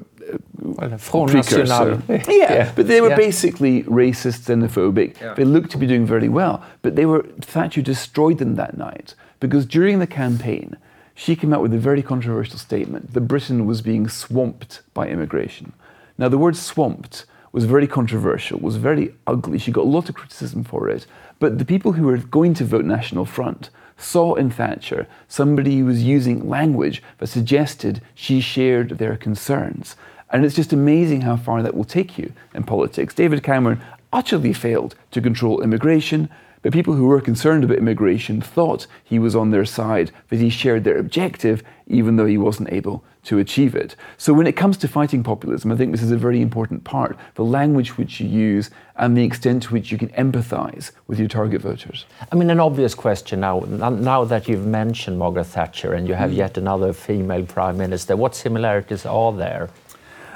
well, 0.61 1.27
precursor. 1.27 2.01
yeah, 2.09 2.23
yeah, 2.29 2.73
but 2.73 2.87
they 2.87 3.01
were 3.01 3.09
yeah. 3.09 3.15
basically 3.15 3.83
racist, 3.83 4.47
xenophobic. 4.47 5.19
Yeah. 5.19 5.33
They 5.33 5.45
looked 5.45 5.71
to 5.71 5.77
be 5.77 5.87
doing 5.87 6.05
very 6.05 6.29
well, 6.29 6.63
but 6.81 6.95
they 6.95 7.05
were 7.05 7.23
Thatcher 7.41 7.81
destroyed 7.81 8.37
them 8.37 8.55
that 8.55 8.77
night 8.77 9.15
because 9.39 9.65
during 9.65 9.99
the 9.99 10.07
campaign, 10.07 10.77
she 11.19 11.35
came 11.35 11.53
out 11.53 11.61
with 11.61 11.73
a 11.73 11.77
very 11.77 12.01
controversial 12.01 12.57
statement 12.57 13.13
that 13.13 13.21
Britain 13.21 13.65
was 13.65 13.81
being 13.81 14.07
swamped 14.07 14.81
by 14.93 15.05
immigration. 15.05 15.73
Now, 16.17 16.29
the 16.29 16.37
word 16.37 16.55
swamped 16.55 17.25
was 17.51 17.65
very 17.65 17.87
controversial, 17.87 18.57
was 18.57 18.77
very 18.77 19.13
ugly. 19.27 19.57
She 19.57 19.73
got 19.73 19.83
a 19.83 19.95
lot 19.97 20.07
of 20.07 20.15
criticism 20.15 20.63
for 20.63 20.87
it. 20.87 21.05
But 21.37 21.57
the 21.57 21.65
people 21.65 21.91
who 21.91 22.03
were 22.03 22.19
going 22.19 22.53
to 22.53 22.63
vote 22.63 22.85
National 22.85 23.25
Front 23.25 23.69
saw 23.97 24.35
in 24.35 24.49
Thatcher 24.49 25.07
somebody 25.27 25.79
who 25.79 25.85
was 25.87 26.03
using 26.03 26.47
language 26.47 27.03
that 27.17 27.27
suggested 27.27 28.01
she 28.15 28.39
shared 28.39 28.91
their 28.91 29.17
concerns. 29.17 29.97
And 30.29 30.45
it's 30.45 30.55
just 30.55 30.71
amazing 30.71 31.21
how 31.21 31.35
far 31.35 31.61
that 31.63 31.75
will 31.75 31.83
take 31.83 32.17
you 32.17 32.31
in 32.53 32.63
politics. 32.63 33.13
David 33.13 33.43
Cameron 33.43 33.81
utterly 34.13 34.53
failed 34.53 34.95
to 35.11 35.19
control 35.19 35.61
immigration, 35.61 36.29
but 36.61 36.73
people 36.73 36.93
who 36.93 37.05
were 37.05 37.21
concerned 37.21 37.63
about 37.63 37.77
immigration 37.77 38.41
thought 38.41 38.87
he 39.03 39.19
was 39.19 39.35
on 39.35 39.51
their 39.51 39.65
side, 39.65 40.11
that 40.29 40.39
he 40.39 40.49
shared 40.49 40.83
their 40.83 40.97
objective, 40.97 41.63
even 41.87 42.15
though 42.15 42.25
he 42.25 42.37
wasn't 42.37 42.71
able 42.71 43.03
to 43.23 43.39
achieve 43.39 43.75
it. 43.75 43.95
So, 44.17 44.33
when 44.33 44.47
it 44.47 44.53
comes 44.53 44.77
to 44.77 44.87
fighting 44.87 45.23
populism, 45.23 45.71
I 45.71 45.75
think 45.75 45.91
this 45.91 46.01
is 46.01 46.11
a 46.11 46.17
very 46.17 46.41
important 46.41 46.83
part 46.83 47.17
the 47.35 47.43
language 47.43 47.97
which 47.97 48.19
you 48.19 48.27
use 48.27 48.69
and 48.95 49.15
the 49.15 49.23
extent 49.23 49.63
to 49.63 49.73
which 49.73 49.91
you 49.91 49.97
can 49.97 50.09
empathize 50.09 50.91
with 51.07 51.19
your 51.19 51.27
target 51.27 51.61
voters. 51.61 52.05
I 52.31 52.35
mean, 52.35 52.49
an 52.49 52.59
obvious 52.59 52.95
question 52.95 53.41
now, 53.41 53.59
now 53.59 54.23
that 54.25 54.47
you've 54.47 54.65
mentioned 54.65 55.17
Margaret 55.17 55.45
Thatcher 55.45 55.93
and 55.93 56.07
you 56.07 56.13
have 56.13 56.31
mm. 56.31 56.37
yet 56.37 56.57
another 56.57 56.93
female 56.93 57.45
prime 57.45 57.77
minister, 57.77 58.15
what 58.15 58.35
similarities 58.35 59.05
are 59.05 59.33
there? 59.33 59.69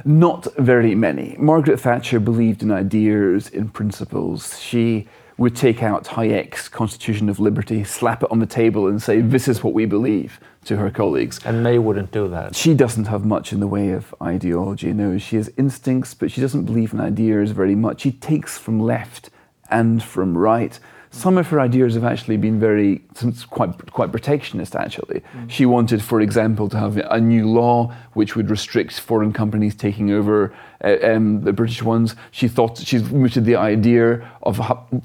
Not 0.05 0.47
very 0.57 0.95
many. 0.95 1.35
Margaret 1.39 1.79
Thatcher 1.79 2.19
believed 2.19 2.63
in 2.63 2.71
ideas, 2.71 3.47
in 3.49 3.69
principles. 3.69 4.59
She 4.59 5.07
would 5.37 5.55
take 5.55 5.81
out 5.81 6.05
Hayek's 6.05 6.69
Constitution 6.69 7.29
of 7.29 7.39
Liberty, 7.39 7.83
slap 7.83 8.23
it 8.23 8.31
on 8.31 8.39
the 8.39 8.45
table, 8.45 8.87
and 8.87 9.01
say, 9.01 9.21
This 9.21 9.47
is 9.47 9.63
what 9.63 9.73
we 9.73 9.85
believe 9.85 10.39
to 10.65 10.77
her 10.77 10.89
colleagues. 10.89 11.39
And 11.45 11.63
May 11.63 11.77
wouldn't 11.77 12.11
do 12.11 12.27
that. 12.29 12.55
She 12.55 12.73
doesn't 12.73 13.05
have 13.05 13.25
much 13.25 13.51
in 13.51 13.59
the 13.59 13.67
way 13.67 13.91
of 13.91 14.13
ideology. 14.21 14.93
No, 14.93 15.17
she 15.17 15.35
has 15.35 15.51
instincts, 15.57 16.13
but 16.13 16.31
she 16.31 16.41
doesn't 16.41 16.65
believe 16.65 16.93
in 16.93 17.01
ideas 17.01 17.51
very 17.51 17.75
much. 17.75 18.01
She 18.01 18.11
takes 18.11 18.57
from 18.57 18.79
left 18.79 19.29
and 19.69 20.01
from 20.03 20.37
right. 20.37 20.79
Some 21.13 21.37
of 21.37 21.47
her 21.49 21.59
ideas 21.59 21.93
have 21.93 22.03
actually 22.03 22.37
been 22.37 22.59
very, 22.59 23.03
quite, 23.51 23.91
quite 23.91 24.11
protectionist, 24.11 24.75
actually. 24.75 25.21
Mm. 25.21 25.47
She 25.47 25.67
wanted, 25.67 26.01
for 26.01 26.21
example, 26.21 26.67
to 26.69 26.77
have 26.77 26.97
a 26.97 27.21
new 27.21 27.47
law 27.47 27.93
which 28.13 28.35
would 28.35 28.49
restrict 28.49 28.99
foreign 28.99 29.31
companies 29.31 29.75
taking 29.75 30.09
over 30.09 30.51
uh, 30.83 30.97
um, 31.03 31.43
the 31.43 31.53
British 31.53 31.83
ones. 31.83 32.15
She 32.31 32.47
thought, 32.47 32.79
she's 32.79 33.03
mooted 33.11 33.45
the 33.45 33.55
idea 33.55 34.27
of 34.41 34.59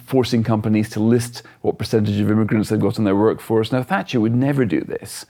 forcing 0.07 0.43
companies 0.43 0.89
to 0.91 1.01
list 1.01 1.43
what 1.61 1.79
percentage 1.79 2.19
of 2.19 2.31
immigrants 2.31 2.71
they've 2.71 2.81
got 2.81 2.97
in 2.97 3.05
their 3.05 3.15
workforce. 3.15 3.71
Now, 3.71 3.83
Thatcher 3.83 4.19
would 4.19 4.35
never 4.35 4.65
do 4.65 4.81
this. 4.81 5.27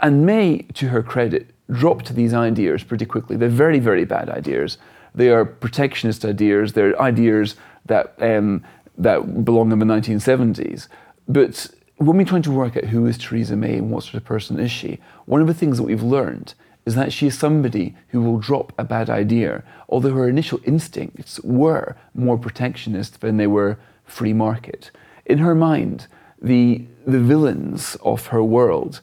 And 0.00 0.24
May, 0.24 0.62
to 0.72 0.88
her 0.88 1.02
credit, 1.02 1.50
dropped 1.70 2.14
these 2.14 2.32
ideas 2.32 2.82
pretty 2.82 3.04
quickly. 3.04 3.36
They're 3.36 3.50
very, 3.50 3.78
very 3.78 4.06
bad 4.06 4.30
ideas. 4.30 4.78
They 5.14 5.28
are 5.28 5.44
protectionist 5.44 6.24
ideas. 6.24 6.72
They're 6.72 6.98
ideas 7.00 7.56
that 7.84 8.14
um, 8.20 8.64
that 8.98 9.44
belong 9.44 9.72
in 9.72 9.78
the 9.78 9.86
1970s. 9.86 10.88
But 11.28 11.68
when 11.96 12.16
we're 12.16 12.24
trying 12.24 12.42
to 12.42 12.50
work 12.50 12.76
out 12.76 12.84
who 12.84 13.06
is 13.06 13.18
Theresa 13.18 13.56
May 13.56 13.78
and 13.78 13.90
what 13.90 14.04
sort 14.04 14.14
of 14.14 14.24
person 14.24 14.58
is 14.58 14.70
she, 14.70 14.98
one 15.26 15.40
of 15.40 15.46
the 15.46 15.54
things 15.54 15.78
that 15.78 15.84
we've 15.84 16.02
learned 16.02 16.54
is 16.86 16.94
that 16.94 17.12
she 17.12 17.26
is 17.26 17.38
somebody 17.38 17.94
who 18.08 18.20
will 18.20 18.38
drop 18.38 18.72
a 18.78 18.84
bad 18.84 19.08
idea, 19.08 19.62
although 19.88 20.12
her 20.12 20.28
initial 20.28 20.60
instincts 20.64 21.40
were 21.40 21.96
more 22.14 22.36
protectionist 22.36 23.20
than 23.20 23.36
they 23.36 23.46
were 23.46 23.78
free 24.04 24.32
market. 24.32 24.90
In 25.24 25.38
her 25.38 25.54
mind, 25.54 26.06
the, 26.40 26.84
the 27.06 27.20
villains 27.20 27.96
of 28.02 28.26
her 28.26 28.44
world 28.44 29.00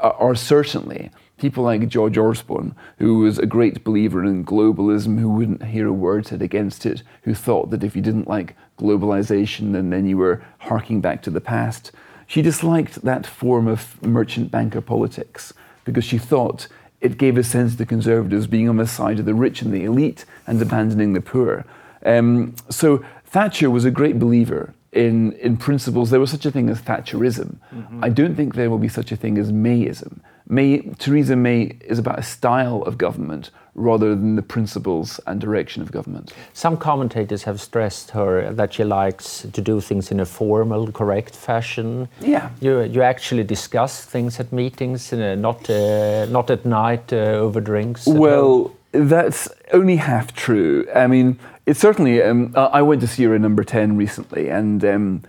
are, 0.00 0.14
are 0.14 0.34
certainly 0.34 1.10
people 1.42 1.64
like 1.64 1.88
George 1.88 2.16
Osborne, 2.16 2.72
who 2.98 3.18
was 3.18 3.36
a 3.36 3.46
great 3.46 3.82
believer 3.82 4.24
in 4.24 4.44
globalism, 4.44 5.18
who 5.18 5.28
wouldn't 5.28 5.64
hear 5.64 5.88
a 5.88 5.92
word 5.92 6.24
said 6.24 6.40
against 6.40 6.86
it, 6.86 7.02
who 7.24 7.34
thought 7.34 7.70
that 7.70 7.82
if 7.82 7.96
you 7.96 8.00
didn't 8.00 8.28
like 8.28 8.54
globalization, 8.78 9.72
then, 9.72 9.90
then 9.90 10.06
you 10.06 10.16
were 10.16 10.40
harking 10.58 11.00
back 11.00 11.20
to 11.20 11.30
the 11.30 11.40
past. 11.40 11.90
She 12.28 12.42
disliked 12.42 13.02
that 13.02 13.26
form 13.26 13.66
of 13.66 14.00
merchant 14.00 14.52
banker 14.52 14.80
politics 14.80 15.52
because 15.84 16.04
she 16.04 16.16
thought 16.16 16.68
it 17.00 17.18
gave 17.18 17.36
a 17.36 17.42
sense 17.42 17.74
to 17.74 17.84
conservatives 17.84 18.46
being 18.46 18.68
on 18.68 18.76
the 18.76 18.86
side 18.86 19.18
of 19.18 19.24
the 19.24 19.34
rich 19.34 19.62
and 19.62 19.74
the 19.74 19.84
elite 19.84 20.24
and 20.46 20.62
abandoning 20.62 21.12
the 21.12 21.20
poor. 21.20 21.64
Um, 22.06 22.54
so 22.70 23.04
Thatcher 23.26 23.68
was 23.68 23.84
a 23.84 23.90
great 23.90 24.20
believer 24.20 24.74
in, 24.92 25.32
in 25.32 25.56
principles. 25.56 26.10
There 26.10 26.20
was 26.20 26.30
such 26.30 26.46
a 26.46 26.52
thing 26.52 26.70
as 26.70 26.80
Thatcherism. 26.80 27.56
Mm-hmm. 27.74 28.04
I 28.04 28.10
don't 28.10 28.36
think 28.36 28.54
there 28.54 28.70
will 28.70 28.78
be 28.78 28.88
such 28.88 29.10
a 29.10 29.16
thing 29.16 29.38
as 29.38 29.50
Mayism. 29.50 30.20
May, 30.52 30.80
Theresa 30.98 31.34
May 31.34 31.76
is 31.80 31.98
about 31.98 32.18
a 32.18 32.22
style 32.22 32.82
of 32.82 32.98
government 32.98 33.50
rather 33.74 34.10
than 34.14 34.36
the 34.36 34.42
principles 34.42 35.18
and 35.26 35.40
direction 35.40 35.80
of 35.80 35.90
government. 35.90 36.34
Some 36.52 36.76
commentators 36.76 37.44
have 37.44 37.58
stressed 37.58 38.10
her 38.10 38.52
that 38.52 38.74
she 38.74 38.84
likes 38.84 39.46
to 39.50 39.60
do 39.62 39.80
things 39.80 40.10
in 40.10 40.20
a 40.20 40.26
formal, 40.26 40.92
correct 40.92 41.34
fashion. 41.34 42.06
Yeah. 42.20 42.50
You, 42.60 42.82
you 42.82 43.00
actually 43.00 43.44
discuss 43.44 44.04
things 44.04 44.38
at 44.40 44.52
meetings, 44.52 45.10
uh, 45.10 45.36
not, 45.36 45.70
uh, 45.70 46.26
not 46.26 46.50
at 46.50 46.66
night 46.66 47.10
uh, 47.14 47.46
over 47.46 47.62
drinks? 47.62 48.06
Well, 48.06 48.74
home. 48.92 49.08
that's 49.08 49.48
only 49.72 49.96
half 49.96 50.34
true. 50.34 50.86
I 50.94 51.06
mean, 51.06 51.38
it's 51.64 51.80
certainly, 51.80 52.22
um, 52.22 52.52
I 52.54 52.82
went 52.82 53.00
to 53.00 53.06
see 53.06 53.24
her 53.24 53.34
in 53.34 53.40
number 53.40 53.64
10 53.64 53.96
recently, 53.96 54.50
and 54.50 54.84
um, 54.84 55.22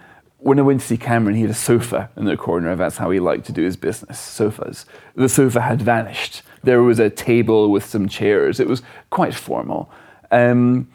when 0.44 0.60
I 0.60 0.62
went 0.62 0.82
to 0.82 0.88
see 0.88 0.98
Cameron, 0.98 1.36
he 1.36 1.42
had 1.42 1.52
a 1.52 1.56
sofa 1.56 2.10
in 2.18 2.26
the 2.26 2.36
corner. 2.36 2.76
That's 2.76 2.98
how 2.98 3.10
he 3.12 3.20
liked 3.20 3.46
to 3.46 3.54
do 3.54 3.64
his 3.64 3.78
business 3.78 4.20
sofas. 4.20 4.86
The 5.16 5.30
sofa 5.30 5.62
had 5.62 5.82
vanished. 5.82 6.42
There 6.64 6.84
was 6.84 7.00
a 7.00 7.10
table 7.10 7.72
with 7.72 7.86
some 7.86 8.10
chairs. 8.10 8.60
It 8.60 8.68
was 8.68 8.82
quite 9.10 9.34
formal. 9.34 9.90
Um, 10.32 10.90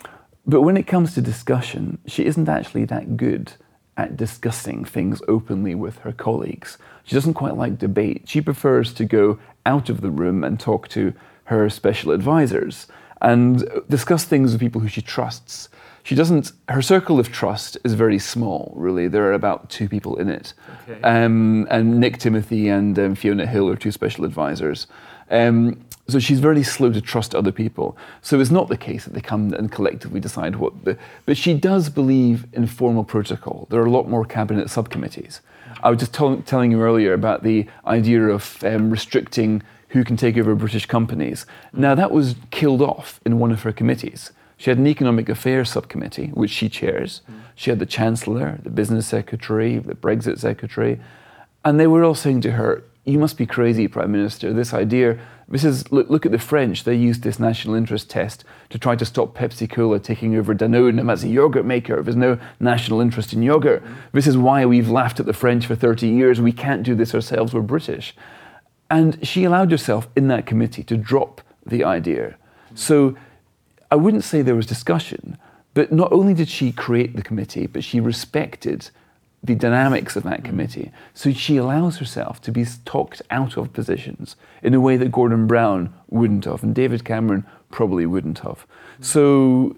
but 0.47 0.63
when 0.63 0.77
it 0.77 0.87
comes 0.87 1.15
to 1.15 1.23
discussion, 1.23 1.99
she 2.07 2.27
isn't 2.27 2.49
actually 2.49 2.85
that 2.87 3.17
good 3.17 3.53
at 3.97 4.19
discussing 4.19 4.85
things 4.85 5.23
openly 5.29 5.75
with 5.75 5.99
her 6.01 6.13
colleagues. 6.13 6.77
She 7.05 7.15
doesn't 7.15 7.35
quite 7.35 7.57
like 7.57 7.79
debate. 7.79 8.25
She 8.27 8.43
prefers 8.43 8.93
to 8.95 9.05
go 9.07 9.39
out 9.65 9.89
of 9.89 10.03
the 10.03 10.11
room 10.11 10.45
and 10.45 10.61
talk 10.61 10.89
to 10.89 11.15
her 11.45 11.71
special 11.71 12.13
advisors 12.13 12.87
and 13.23 13.67
discuss 13.89 14.25
things 14.25 14.53
with 14.53 14.61
people 14.61 14.83
who 14.83 14.89
she 14.89 15.03
trusts 15.03 15.71
she 16.09 16.15
doesn't 16.15 16.53
her 16.71 16.81
circle 16.81 17.21
of 17.21 17.31
trust 17.31 17.77
is 17.85 17.93
very 17.93 18.19
small 18.19 18.73
really. 18.75 19.09
There 19.09 19.25
are 19.25 19.35
about 19.35 19.69
two 19.69 19.91
people 19.91 20.17
in 20.17 20.31
it. 20.31 20.55
Okay. 20.89 21.03
um, 21.03 21.69
and 21.71 22.01
nick 22.01 22.17
timothy 22.17 22.71
and 22.71 22.99
um, 22.99 23.15
fiona 23.15 23.45
hill 23.45 23.69
are 23.69 23.77
two 23.77 23.93
special 23.93 24.25
advisors. 24.25 24.87
Um, 25.31 25.85
so 26.09 26.19
she's 26.19 26.41
very 26.41 26.63
slow 26.63 26.91
to 26.91 27.03
trust 27.03 27.35
other 27.35 27.53
people. 27.53 27.99
So 28.23 28.41
it's 28.41 28.51
not 28.51 28.69
the 28.69 28.79
case 28.79 29.05
that 29.05 29.13
they 29.13 29.21
come 29.21 29.53
and 29.53 29.71
collectively 29.71 30.19
decide 30.19 30.57
what 30.57 30.87
the 30.87 30.97
but 31.27 31.37
she 31.37 31.53
does 31.53 31.91
believe 31.91 32.47
in 32.55 32.67
formal 32.67 33.05
protocol. 33.05 33.67
There 33.69 33.79
are 33.83 33.87
a 33.87 33.91
lot 33.91 34.09
more 34.09 34.25
cabinet 34.25 34.71
subcommittees. 34.71 35.43
I 35.83 35.91
was 35.91 35.99
just 35.99 36.15
t- 36.15 36.43
telling 36.47 36.71
you 36.71 36.81
earlier 36.81 37.13
about 37.13 37.43
the 37.43 37.67
idea 37.87 38.23
of 38.29 38.65
um, 38.65 38.91
restricting 38.91 39.63
who 39.91 40.05
can 40.05 40.17
take 40.17 40.39
over 40.39 40.55
british 40.55 40.87
companies. 40.87 41.45
Now 41.75 41.95
that 41.95 42.11
was 42.11 42.35
killed 42.51 42.81
off 42.81 43.21
in 43.27 43.39
one 43.39 43.53
of 43.53 43.65
her 43.65 43.73
committees 43.73 44.33
she 44.59 44.71
had 44.71 44.79
an 44.79 44.89
economic 44.89 45.29
affairs 45.29 45.71
subcommittee, 45.71 46.27
which 46.35 46.51
she 46.51 46.69
chairs. 46.69 47.23
Mm. 47.31 47.35
She 47.55 47.71
had 47.71 47.79
the 47.79 47.87
chancellor, 47.87 48.59
the 48.63 48.71
business 48.71 49.07
secretary, 49.07 49.79
the 49.79 49.95
Brexit 49.95 50.39
secretary, 50.39 51.01
and 51.65 51.79
they 51.81 51.87
were 51.87 52.05
all 52.05 52.17
saying 52.17 52.41
to 52.43 52.53
her, 52.53 52.83
"You 53.05 53.19
must 53.21 53.39
be 53.39 53.47
crazy, 53.47 53.87
Prime 53.89 54.13
Minister. 54.13 54.53
This 54.53 54.75
idea. 54.75 55.17
This 55.49 55.65
is 55.65 55.91
look, 55.93 56.11
look 56.11 56.27
at 56.27 56.33
the 56.33 56.39
French. 56.39 56.85
They 56.85 56.97
used 56.97 57.23
this 57.23 57.39
national 57.39 57.75
interest 57.77 58.11
test 58.11 58.45
to 58.71 58.79
try 58.79 58.97
to 58.97 59.05
stop 59.05 59.35
Pepsi 59.35 59.71
Cola 59.71 60.01
taking 60.01 60.37
over 60.37 60.55
Danone 60.55 61.11
as 61.11 61.25
a 61.25 61.29
yogurt 61.29 61.65
maker. 61.65 62.03
There's 62.03 62.17
no 62.17 62.37
national 62.59 63.01
interest 63.01 63.33
in 63.33 63.43
yogurt. 63.43 63.83
Mm. 63.85 63.95
This 64.13 64.27
is 64.27 64.37
why 64.37 64.67
we've 64.67 64.91
laughed 64.91 65.21
at 65.21 65.27
the 65.27 65.33
French 65.33 65.67
for 65.67 65.77
30 65.77 66.09
years. 66.09 66.41
We 66.41 66.53
can't 66.53 66.83
do 66.83 66.97
this 66.97 67.15
ourselves. 67.15 67.55
We're 67.55 67.63
British." 67.63 68.15
And 68.91 69.25
she 69.25 69.45
allowed 69.45 69.71
herself 69.71 70.09
in 70.17 70.27
that 70.29 70.47
committee 70.47 70.83
to 70.83 70.97
drop 70.97 71.43
the 71.65 71.85
idea. 71.85 72.37
Mm. 72.73 72.79
So 72.79 73.15
I 73.91 73.97
wouldn't 73.97 74.25
say 74.25 74.43
there 74.43 74.55
was 74.55 74.67
discussion, 74.67 75.39
but 75.75 75.93
not 75.93 76.13
only 76.13 76.35
did 76.35 76.49
she 76.49 76.73
create 76.73 77.17
the 77.17 77.23
committee, 77.23 77.67
but 77.67 77.85
she 77.85 78.01
respected 78.01 78.91
the 79.43 79.55
dynamics 79.55 80.17
of 80.17 80.25
that 80.25 80.45
committee. 80.45 80.91
So 81.15 81.33
she 81.33 81.57
allows 81.57 81.99
herself 81.99 82.41
to 82.43 82.53
be 82.53 82.67
talked 82.85 83.23
out 83.31 83.57
of 83.57 83.73
positions 83.73 84.37
in 84.63 84.75
a 84.75 84.81
way 84.81 84.97
that 84.97 85.13
Gordon 85.13 85.47
Brown 85.47 85.95
wouldn't 86.09 86.45
have, 86.45 86.63
and 86.63 86.75
David 86.75 87.05
Cameron 87.05 87.47
probably 87.71 88.05
wouldn't 88.05 88.41
have. 88.41 88.67
So 89.01 89.77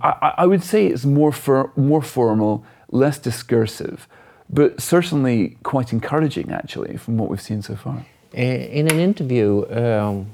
I, 0.00 0.34
I 0.38 0.46
would 0.46 0.64
say 0.64 0.86
it's 0.86 1.04
more, 1.04 1.34
more 1.76 2.02
formal, 2.02 2.64
less 2.90 3.18
discursive, 3.18 4.08
but 4.48 4.80
certainly 4.80 5.58
quite 5.62 5.92
encouraging, 5.92 6.50
actually, 6.50 6.96
from 6.96 7.18
what 7.18 7.28
we've 7.28 7.40
seen 7.40 7.62
so 7.62 7.76
far. 7.76 8.06
In 8.32 8.90
an 8.90 8.98
interview, 8.98 9.66
um, 9.70 10.30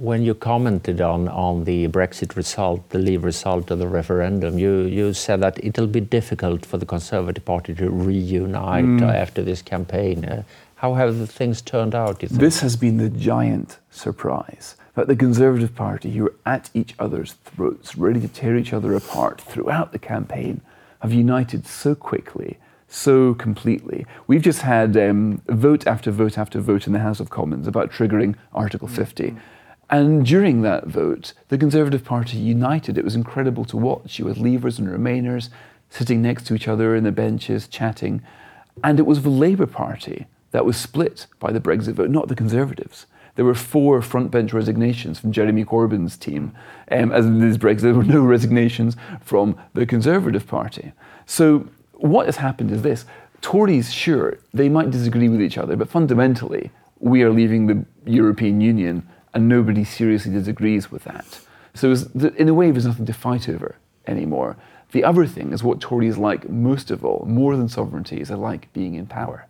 when 0.00 0.22
you 0.22 0.34
commented 0.34 1.02
on, 1.02 1.28
on 1.28 1.64
the 1.64 1.86
Brexit 1.88 2.34
result, 2.34 2.88
the 2.88 2.98
Leave 2.98 3.22
result 3.22 3.70
of 3.70 3.78
the 3.78 3.86
referendum, 3.86 4.58
you, 4.58 4.80
you 4.80 5.12
said 5.12 5.42
that 5.42 5.62
it'll 5.62 5.86
be 5.86 6.00
difficult 6.00 6.64
for 6.64 6.78
the 6.78 6.86
Conservative 6.86 7.44
Party 7.44 7.74
to 7.74 7.90
reunite 7.90 8.84
mm. 8.86 9.14
after 9.14 9.42
this 9.42 9.60
campaign. 9.60 10.24
Uh, 10.24 10.42
how 10.76 10.94
have 10.94 11.28
things 11.28 11.60
turned 11.60 11.94
out? 11.94 12.20
This 12.20 12.60
has 12.60 12.76
been 12.76 12.96
the 12.96 13.10
giant 13.10 13.78
surprise 13.90 14.76
that 14.94 15.06
the 15.06 15.14
Conservative 15.14 15.74
Party, 15.74 16.10
who 16.12 16.28
are 16.28 16.34
at 16.46 16.70
each 16.72 16.94
other's 16.98 17.34
throats, 17.44 17.94
ready 17.94 18.20
to 18.20 18.28
tear 18.28 18.56
each 18.56 18.72
other 18.72 18.94
apart 18.94 19.42
throughout 19.42 19.92
the 19.92 19.98
campaign, 19.98 20.62
have 21.00 21.12
united 21.12 21.66
so 21.66 21.94
quickly, 21.94 22.56
so 22.88 23.34
completely. 23.34 24.06
We've 24.26 24.40
just 24.40 24.62
had 24.62 24.96
um, 24.96 25.42
vote 25.46 25.86
after 25.86 26.10
vote 26.10 26.38
after 26.38 26.58
vote 26.58 26.86
in 26.86 26.94
the 26.94 27.00
House 27.00 27.20
of 27.20 27.28
Commons 27.28 27.66
about 27.66 27.92
triggering 27.92 28.34
Article 28.54 28.88
50. 28.88 29.36
And 29.90 30.24
during 30.24 30.62
that 30.62 30.86
vote, 30.86 31.32
the 31.48 31.58
Conservative 31.58 32.04
Party 32.04 32.38
united. 32.38 32.96
It 32.96 33.04
was 33.04 33.16
incredible 33.16 33.64
to 33.66 33.76
watch. 33.76 34.20
You 34.20 34.28
had 34.28 34.36
Leavers 34.36 34.78
and 34.78 34.88
Remainers 34.88 35.48
sitting 35.90 36.22
next 36.22 36.46
to 36.46 36.54
each 36.54 36.68
other 36.68 36.94
in 36.94 37.02
the 37.02 37.10
benches, 37.10 37.66
chatting. 37.66 38.22
And 38.84 39.00
it 39.00 39.06
was 39.06 39.22
the 39.22 39.30
Labour 39.30 39.66
Party 39.66 40.26
that 40.52 40.64
was 40.64 40.76
split 40.76 41.26
by 41.40 41.50
the 41.50 41.60
Brexit 41.60 41.94
vote, 41.94 42.10
not 42.10 42.28
the 42.28 42.36
Conservatives. 42.36 43.06
There 43.34 43.44
were 43.44 43.54
four 43.54 44.00
front 44.00 44.30
bench 44.30 44.52
resignations 44.52 45.18
from 45.18 45.32
Jeremy 45.32 45.64
Corbyn's 45.64 46.16
team. 46.16 46.52
Um, 46.90 47.10
as 47.10 47.26
in 47.26 47.40
this 47.40 47.56
Brexit, 47.56 47.82
there 47.82 47.94
were 47.94 48.04
no 48.04 48.22
resignations 48.22 48.96
from 49.20 49.56
the 49.74 49.86
Conservative 49.86 50.46
Party. 50.46 50.92
So 51.26 51.68
what 51.94 52.26
has 52.26 52.36
happened 52.36 52.70
is 52.70 52.82
this 52.82 53.06
Tories, 53.40 53.92
sure, 53.92 54.38
they 54.52 54.68
might 54.68 54.90
disagree 54.90 55.28
with 55.28 55.40
each 55.40 55.56
other, 55.56 55.74
but 55.74 55.88
fundamentally, 55.88 56.70
we 56.98 57.22
are 57.22 57.30
leaving 57.30 57.66
the 57.66 57.84
European 58.04 58.60
Union 58.60 59.08
and 59.34 59.48
nobody 59.48 59.84
seriously 59.84 60.32
disagrees 60.32 60.90
with 60.90 61.04
that. 61.04 61.40
So, 61.74 61.94
in 62.36 62.48
a 62.48 62.54
way, 62.54 62.70
there's 62.70 62.86
nothing 62.86 63.06
to 63.06 63.12
fight 63.12 63.48
over 63.48 63.76
anymore. 64.06 64.56
The 64.92 65.04
other 65.04 65.26
thing 65.26 65.52
is 65.52 65.62
what 65.62 65.80
Tories 65.80 66.18
like 66.18 66.48
most 66.48 66.90
of 66.90 67.04
all, 67.04 67.24
more 67.28 67.56
than 67.56 67.68
sovereignty, 67.68 68.20
is 68.20 68.28
they 68.28 68.34
like 68.34 68.72
being 68.72 68.94
in 68.94 69.06
power. 69.06 69.46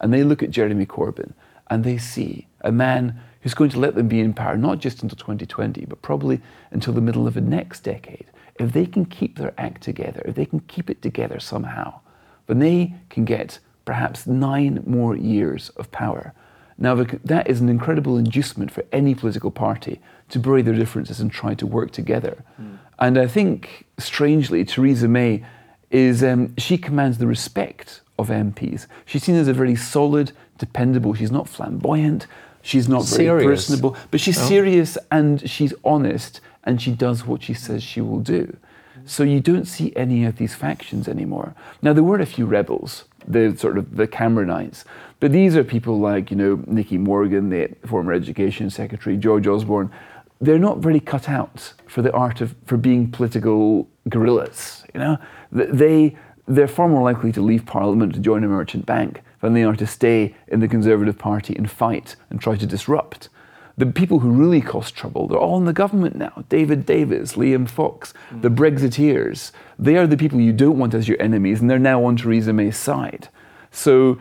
And 0.00 0.12
they 0.12 0.22
look 0.22 0.42
at 0.42 0.50
Jeremy 0.50 0.84
Corbyn 0.84 1.32
and 1.70 1.84
they 1.84 1.96
see 1.96 2.48
a 2.60 2.72
man 2.72 3.18
who's 3.40 3.54
going 3.54 3.70
to 3.70 3.78
let 3.78 3.94
them 3.94 4.08
be 4.08 4.20
in 4.20 4.34
power 4.34 4.56
not 4.56 4.78
just 4.78 5.02
until 5.02 5.16
2020, 5.16 5.86
but 5.86 6.02
probably 6.02 6.40
until 6.70 6.92
the 6.92 7.00
middle 7.00 7.26
of 7.26 7.34
the 7.34 7.40
next 7.40 7.80
decade. 7.80 8.26
If 8.56 8.72
they 8.72 8.84
can 8.84 9.06
keep 9.06 9.38
their 9.38 9.54
act 9.56 9.82
together, 9.82 10.22
if 10.26 10.34
they 10.34 10.44
can 10.44 10.60
keep 10.60 10.90
it 10.90 11.00
together 11.00 11.40
somehow, 11.40 12.00
then 12.46 12.58
they 12.58 12.94
can 13.08 13.24
get 13.24 13.58
perhaps 13.84 14.26
nine 14.26 14.82
more 14.86 15.16
years 15.16 15.70
of 15.70 15.90
power. 15.90 16.34
Now, 16.82 16.96
that 16.96 17.46
is 17.48 17.60
an 17.60 17.68
incredible 17.68 18.18
inducement 18.18 18.72
for 18.72 18.84
any 18.90 19.14
political 19.14 19.52
party 19.52 20.00
to 20.30 20.40
bury 20.40 20.62
their 20.62 20.74
differences 20.74 21.20
and 21.20 21.30
try 21.30 21.54
to 21.54 21.64
work 21.64 21.92
together. 21.92 22.42
Mm. 22.60 22.78
And 22.98 23.18
I 23.18 23.28
think, 23.28 23.86
strangely, 23.98 24.64
Theresa 24.64 25.06
May 25.06 25.44
is, 25.92 26.24
um, 26.24 26.56
she 26.58 26.76
commands 26.76 27.18
the 27.18 27.28
respect 27.28 28.00
of 28.18 28.30
MPs. 28.30 28.88
She's 29.06 29.22
seen 29.22 29.36
as 29.36 29.46
a 29.46 29.52
very 29.52 29.76
solid, 29.76 30.32
dependable, 30.58 31.14
she's 31.14 31.30
not 31.30 31.48
flamboyant, 31.48 32.26
she's 32.62 32.88
not 32.88 33.04
very 33.04 33.26
serious. 33.26 33.46
personable, 33.46 33.96
but 34.10 34.20
she's 34.20 34.40
oh. 34.40 34.48
serious 34.48 34.98
and 35.12 35.48
she's 35.48 35.72
honest 35.84 36.40
and 36.64 36.82
she 36.82 36.90
does 36.90 37.24
what 37.24 37.44
she 37.44 37.54
says 37.54 37.84
she 37.84 38.00
will 38.00 38.18
do. 38.18 38.56
So 39.04 39.22
you 39.22 39.40
don't 39.40 39.66
see 39.66 39.92
any 39.96 40.24
of 40.24 40.36
these 40.36 40.54
factions 40.54 41.08
anymore. 41.08 41.54
Now 41.82 41.92
there 41.92 42.04
were 42.04 42.20
a 42.20 42.26
few 42.26 42.46
rebels, 42.46 43.04
the 43.26 43.56
sort 43.56 43.78
of 43.78 43.96
the 43.96 44.06
Cameronites, 44.06 44.84
but 45.20 45.32
these 45.32 45.56
are 45.56 45.64
people 45.64 45.98
like 45.98 46.30
you 46.30 46.36
know 46.36 46.62
Nicky 46.66 46.98
Morgan, 46.98 47.50
the 47.50 47.68
former 47.86 48.12
Education 48.12 48.70
Secretary, 48.70 49.16
George 49.16 49.46
Osborne. 49.46 49.90
They're 50.40 50.58
not 50.58 50.78
very 50.78 50.98
cut 50.98 51.28
out 51.28 51.72
for 51.86 52.02
the 52.02 52.12
art 52.12 52.40
of 52.40 52.54
for 52.66 52.76
being 52.76 53.10
political 53.10 53.88
guerrillas. 54.08 54.84
You 54.94 55.00
know, 55.00 55.18
they 55.52 56.16
they're 56.46 56.68
far 56.68 56.88
more 56.88 57.02
likely 57.02 57.32
to 57.32 57.40
leave 57.40 57.64
Parliament 57.66 58.14
to 58.14 58.20
join 58.20 58.42
a 58.44 58.48
merchant 58.48 58.84
bank 58.84 59.22
than 59.40 59.54
they 59.54 59.64
are 59.64 59.76
to 59.76 59.86
stay 59.86 60.34
in 60.48 60.60
the 60.60 60.68
Conservative 60.68 61.18
Party 61.18 61.54
and 61.56 61.70
fight 61.70 62.16
and 62.30 62.40
try 62.40 62.56
to 62.56 62.66
disrupt. 62.66 63.28
The 63.78 63.86
people 63.86 64.18
who 64.18 64.30
really 64.30 64.60
cause 64.60 64.90
trouble, 64.90 65.26
they're 65.26 65.38
all 65.38 65.58
in 65.58 65.64
the 65.64 65.72
government 65.72 66.16
now. 66.16 66.44
David 66.48 66.84
Davis, 66.84 67.34
Liam 67.34 67.68
Fox, 67.68 68.12
mm. 68.30 68.42
the 68.42 68.50
Brexiteers. 68.50 69.50
They 69.78 69.96
are 69.96 70.06
the 70.06 70.16
people 70.16 70.40
you 70.40 70.52
don't 70.52 70.78
want 70.78 70.94
as 70.94 71.08
your 71.08 71.20
enemies, 71.20 71.60
and 71.60 71.70
they're 71.70 71.78
now 71.78 72.04
on 72.04 72.16
Theresa 72.16 72.52
May's 72.52 72.76
side. 72.76 73.28
So, 73.70 74.18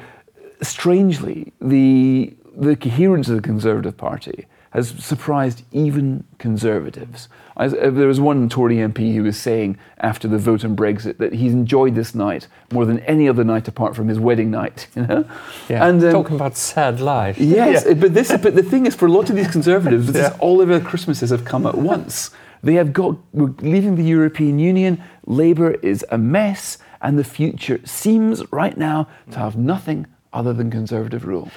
strangely, 0.62 1.52
the, 1.60 2.34
the 2.56 2.76
coherence 2.76 3.28
of 3.28 3.36
the 3.36 3.42
Conservative 3.42 3.98
Party 3.98 4.46
has 4.72 4.90
surprised 4.90 5.64
even 5.72 6.24
conservatives. 6.38 7.28
I, 7.58 7.66
uh, 7.66 7.90
there 7.90 8.08
was 8.08 8.20
one 8.22 8.48
Tory 8.48 8.78
MP 8.78 9.14
who 9.14 9.24
was 9.24 9.38
saying 9.38 9.78
after 10.00 10.28
the 10.28 10.38
vote 10.38 10.64
on 10.64 10.76
Brexit 10.78 11.18
that 11.18 11.34
he's 11.34 11.52
enjoyed 11.52 11.94
this 11.94 12.16
night 12.16 12.48
more 12.72 12.86
than 12.86 13.00
any 13.02 13.28
other 13.28 13.44
night 13.44 13.68
apart 13.68 13.96
from 13.96 14.08
his 14.08 14.20
wedding 14.20 14.50
night. 14.50 14.88
You 14.96 15.08
know? 15.08 15.30
Yeah. 15.70 15.88
And, 15.88 16.04
um, 16.04 16.12
Talking 16.12 16.36
about 16.36 16.58
sad 16.58 17.00
life. 17.00 17.38
Yes, 17.52 17.86
yeah. 17.88 17.94
but 17.96 18.14
this. 18.14 18.30
But 18.30 18.56
the 18.56 18.64
thing 18.64 18.86
is, 18.86 18.96
for 18.96 19.08
a 19.08 19.12
lot 19.12 19.30
of 19.30 19.36
these 19.36 19.50
conservatives, 19.50 20.14
yeah. 20.14 20.36
all 20.40 20.62
of 20.62 20.68
their 20.68 20.80
Christmases 20.80 21.32
have 21.32 21.44
come 21.44 21.66
at 21.66 21.76
once. 21.76 22.32
They 22.64 22.76
have 22.76 22.94
got. 22.94 23.18
We're 23.34 23.54
leaving 23.62 23.96
the 23.96 24.04
European 24.04 24.60
Union. 24.60 25.02
Labour 25.26 25.72
is 25.82 26.06
a 26.10 26.18
mess, 26.18 26.78
and 27.02 27.18
the 27.18 27.24
future 27.24 27.80
seems 27.86 28.44
right 28.52 28.78
now 28.78 29.08
to 29.32 29.40
have 29.40 29.58
nothing 29.58 30.06
other 30.34 30.54
than 30.54 30.72
conservative 30.72 31.26
rule. 31.26 31.52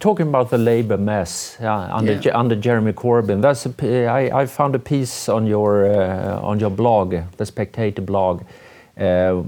Talking 0.00 0.28
about 0.28 0.50
the 0.50 0.58
Labour 0.58 0.96
mess 0.96 1.56
uh, 1.60 1.88
under, 1.92 2.14
yeah. 2.14 2.38
under 2.38 2.56
Jeremy 2.56 2.92
Corbyn, 2.92 3.42
that's 3.42 3.66
a, 3.66 4.06
I, 4.06 4.42
I 4.42 4.46
found 4.46 4.74
a 4.74 4.78
piece 4.78 5.28
on 5.28 5.46
your 5.46 5.86
uh, 5.86 6.40
on 6.40 6.58
your 6.58 6.70
blog, 6.70 7.14
the 7.36 7.46
Spectator 7.46 8.02
blog. 8.02 8.42
Uh, 8.98 9.02
uh 9.02 9.42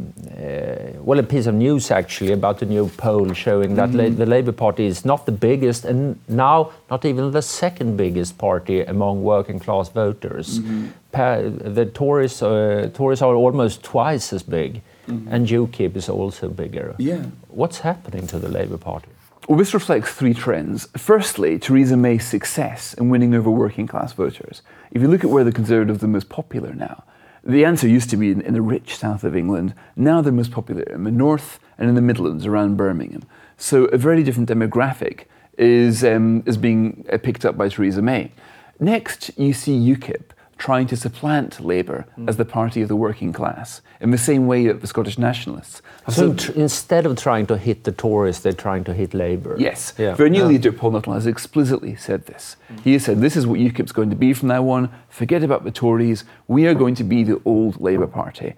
well, 1.01 1.19
a 1.19 1.23
piece 1.23 1.47
of 1.47 1.55
news 1.55 1.91
actually 1.91 2.33
about 2.33 2.61
a 2.63 2.67
new 2.67 2.89
poll 2.97 3.33
showing 3.33 3.75
that 3.77 3.89
mm-hmm. 3.89 3.99
la- 3.99 4.25
the 4.25 4.27
Labour 4.27 4.53
Party 4.53 4.85
is 4.85 5.05
not 5.05 5.25
the 5.25 5.33
biggest 5.33 5.85
and 5.85 6.19
now 6.29 6.71
not 6.91 7.05
even 7.05 7.31
the 7.31 7.43
second 7.43 7.97
biggest 7.97 8.37
party 8.37 8.83
among 8.83 9.23
working 9.23 9.59
class 9.59 9.89
voters. 9.89 10.61
Mm-hmm. 10.61 10.89
Pa- 11.13 11.41
the 11.77 11.87
Tories, 11.87 12.43
uh, 12.43 12.91
Tories 12.93 13.23
are 13.23 13.35
almost 13.35 13.83
twice 13.83 14.33
as 14.33 14.43
big. 14.43 14.83
Mm-hmm. 15.09 15.33
And 15.33 15.47
UKIP 15.47 15.97
is 15.97 16.09
also 16.09 16.51
bigger. 16.51 16.95
Yeah. 16.99 17.25
What's 17.49 17.79
happening 17.79 18.27
to 18.27 18.39
the 18.39 18.49
Labour 18.49 18.77
Party? 18.77 19.09
Well, 19.49 19.57
this 19.57 19.73
reflects 19.73 20.13
three 20.13 20.35
trends. 20.35 20.87
Firstly, 20.99 21.59
Theresa 21.59 21.97
May's 21.97 22.27
success 22.27 22.93
in 22.93 23.09
winning 23.09 23.35
over 23.35 23.51
working 23.51 23.87
class 23.87 24.13
voters. 24.13 24.61
If 24.91 25.01
you 25.01 25.09
look 25.09 25.25
at 25.25 25.31
where 25.31 25.45
the 25.45 25.53
Conservatives 25.53 26.05
are 26.05 26.09
most 26.09 26.29
popular 26.29 26.75
now, 26.75 27.05
the 27.45 27.65
answer 27.65 27.89
used 27.89 28.11
to 28.11 28.17
be 28.17 28.31
in, 28.31 28.41
in, 28.41 28.55
the 28.55 28.63
rich 28.63 28.97
south 28.97 29.25
of 29.25 29.37
England. 29.37 29.75
Now 29.97 30.21
they're 30.21 30.33
most 30.33 30.51
popular 30.51 30.83
in 30.83 31.05
the 31.05 31.11
north 31.11 31.61
and 31.79 31.89
in 31.89 31.95
the 31.95 32.03
Midlands 32.03 32.47
around 32.47 32.77
Birmingham. 32.77 33.23
So 33.57 33.85
a 33.87 33.97
very 33.97 34.23
different 34.23 34.49
demographic 34.49 35.25
is, 35.57 36.05
um, 36.05 36.43
is 36.47 36.57
being 36.57 37.05
uh, 37.13 37.19
picked 37.19 37.45
up 37.45 37.57
by 37.57 37.69
Theresa 37.69 38.03
May. 38.03 38.33
Next, 38.81 39.31
you 39.37 39.53
see 39.53 39.77
UKIP, 39.77 40.31
trying 40.59 40.87
to 40.89 40.97
supplant 40.97 41.61
Labour 41.61 42.05
mm. 42.19 42.29
as 42.29 42.37
the 42.37 42.45
party 42.45 42.83
of 42.83 42.89
the 42.89 42.97
working 42.97 43.33
class, 43.33 43.81
in 44.01 44.11
the 44.11 44.19
same 44.19 44.47
way 44.47 44.67
that 44.67 44.81
the 44.81 44.87
Scottish 44.87 45.17
nationalists. 45.17 45.81
So, 46.09 46.35
tr- 46.35 46.53
instead 46.53 47.07
of 47.07 47.17
trying 47.17 47.47
to 47.47 47.57
hit 47.57 47.85
the 47.85 47.93
Tories, 47.93 48.41
they're 48.41 48.53
trying 48.53 48.85
to 48.85 48.95
hit 48.95 49.15
Labour. 49.15 49.57
Yes. 49.59 49.95
Yeah. 49.97 50.15
Their 50.15 50.29
new 50.29 50.41
yeah. 50.41 50.47
leader, 50.47 50.73
Paul 50.73 50.93
Nuttall, 50.93 51.15
has 51.15 51.27
explicitly 51.27 51.97
said 51.97 52.27
this. 52.27 52.57
Mm. 52.71 52.81
He 52.81 52.93
has 52.95 53.05
said, 53.05 53.21
This 53.21 53.37
is 53.37 53.47
what 53.47 53.61
UKIP's 53.61 53.93
going 53.93 54.11
to 54.11 54.17
be 54.17 54.35
from 54.35 54.49
now 54.49 54.69
on. 54.69 54.91
Forget 55.09 55.43
about 55.43 55.65
the 55.65 55.71
Tories. 55.71 56.25
We 56.49 56.67
are 56.67 56.75
going 56.75 56.97
to 56.97 57.05
be 57.05 57.23
the 57.23 57.41
old 57.45 57.81
Labour 57.81 58.07
Party. 58.07 58.55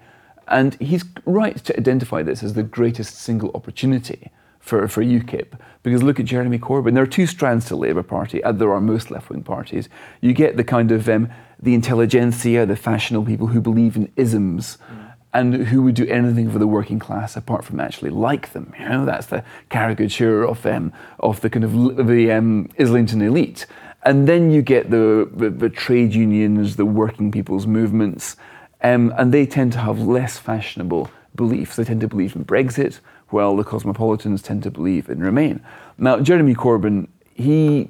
And 0.47 0.75
he's 0.75 1.05
right 1.25 1.55
to 1.63 1.77
identify 1.77 2.23
this 2.23 2.43
as 2.43 2.53
the 2.53 2.63
greatest 2.63 3.15
single 3.15 3.51
opportunity 3.53 4.31
for, 4.59 4.87
for 4.87 5.03
UKIP. 5.03 5.53
Because 5.83 6.03
look 6.03 6.19
at 6.19 6.25
Jeremy 6.25 6.59
Corbyn. 6.59 6.93
There 6.93 7.03
are 7.03 7.07
two 7.07 7.25
strands 7.25 7.65
to 7.65 7.69
the 7.69 7.77
Labour 7.77 8.03
Party, 8.03 8.43
as 8.43 8.57
there 8.57 8.71
are 8.71 8.79
most 8.79 9.09
left 9.09 9.29
wing 9.29 9.43
parties. 9.43 9.89
You 10.21 10.33
get 10.33 10.57
the 10.57 10.63
kind 10.63 10.91
of 10.91 11.09
um, 11.09 11.29
the 11.61 11.73
intelligentsia, 11.73 12.65
the 12.65 12.75
fashionable 12.75 13.25
people 13.25 13.47
who 13.47 13.61
believe 13.61 13.95
in 13.95 14.11
isms. 14.15 14.77
Mm. 14.91 14.97
And 15.33 15.53
who 15.67 15.83
would 15.83 15.95
do 15.95 16.05
anything 16.07 16.51
for 16.51 16.59
the 16.59 16.67
working 16.67 16.99
class 16.99 17.37
apart 17.37 17.63
from 17.63 17.79
actually 17.79 18.09
like 18.09 18.51
them? 18.51 18.73
You 18.77 18.89
know, 18.89 19.05
that's 19.05 19.27
the 19.27 19.45
caricature 19.69 20.43
of 20.43 20.65
um, 20.65 20.91
of 21.21 21.39
the 21.39 21.49
kind 21.49 21.63
of 21.63 22.05
the 22.05 22.33
um, 22.33 22.67
Islington 22.77 23.21
elite. 23.21 23.65
And 24.03 24.27
then 24.27 24.51
you 24.51 24.61
get 24.61 24.89
the, 24.89 25.29
the, 25.33 25.49
the 25.49 25.69
trade 25.69 26.13
unions, 26.13 26.75
the 26.75 26.85
working 26.85 27.31
people's 27.31 27.65
movements, 27.65 28.35
um, 28.81 29.13
and 29.17 29.33
they 29.33 29.45
tend 29.45 29.71
to 29.73 29.79
have 29.79 29.99
less 29.99 30.37
fashionable 30.37 31.09
beliefs. 31.35 31.77
They 31.77 31.85
tend 31.85 32.01
to 32.01 32.07
believe 32.09 32.35
in 32.35 32.43
Brexit, 32.43 32.99
while 33.29 33.55
the 33.55 33.63
cosmopolitans 33.63 34.41
tend 34.41 34.63
to 34.63 34.71
believe 34.71 35.07
in 35.07 35.21
Remain. 35.21 35.61
Now, 35.97 36.19
Jeremy 36.19 36.55
Corbyn, 36.55 37.07
he 37.33 37.89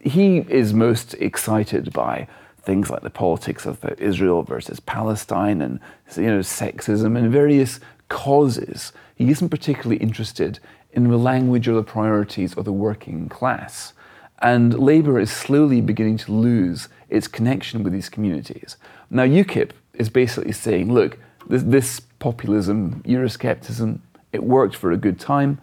he 0.00 0.38
is 0.38 0.72
most 0.72 1.14
excited 1.14 1.92
by 1.92 2.28
things 2.68 2.90
like 2.90 3.00
the 3.00 3.08
politics 3.08 3.64
of 3.64 3.82
Israel 3.96 4.42
versus 4.42 4.78
Palestine 4.78 5.62
and 5.62 5.80
you 6.16 6.30
know 6.34 6.40
sexism 6.40 7.16
and 7.16 7.32
various 7.32 7.80
causes. 8.10 8.92
He 9.16 9.30
isn't 9.30 9.48
particularly 9.48 9.96
interested 9.96 10.60
in 10.92 11.08
the 11.08 11.16
language 11.16 11.66
or 11.66 11.76
the 11.76 11.82
priorities 11.82 12.52
of 12.58 12.66
the 12.66 12.72
working 12.88 13.30
class. 13.30 13.94
And 14.40 14.78
Labour 14.78 15.18
is 15.18 15.30
slowly 15.30 15.80
beginning 15.80 16.18
to 16.18 16.32
lose 16.32 16.90
its 17.08 17.26
connection 17.26 17.82
with 17.82 17.94
these 17.94 18.10
communities. 18.10 18.76
Now, 19.08 19.24
UKIP 19.24 19.70
is 19.94 20.10
basically 20.10 20.52
saying, 20.52 20.92
look, 20.92 21.18
this, 21.48 21.62
this 21.62 22.00
populism, 22.18 23.02
Euroscepticism, 23.06 24.00
it 24.32 24.44
worked 24.44 24.76
for 24.76 24.92
a 24.92 24.98
good 24.98 25.18
time, 25.18 25.58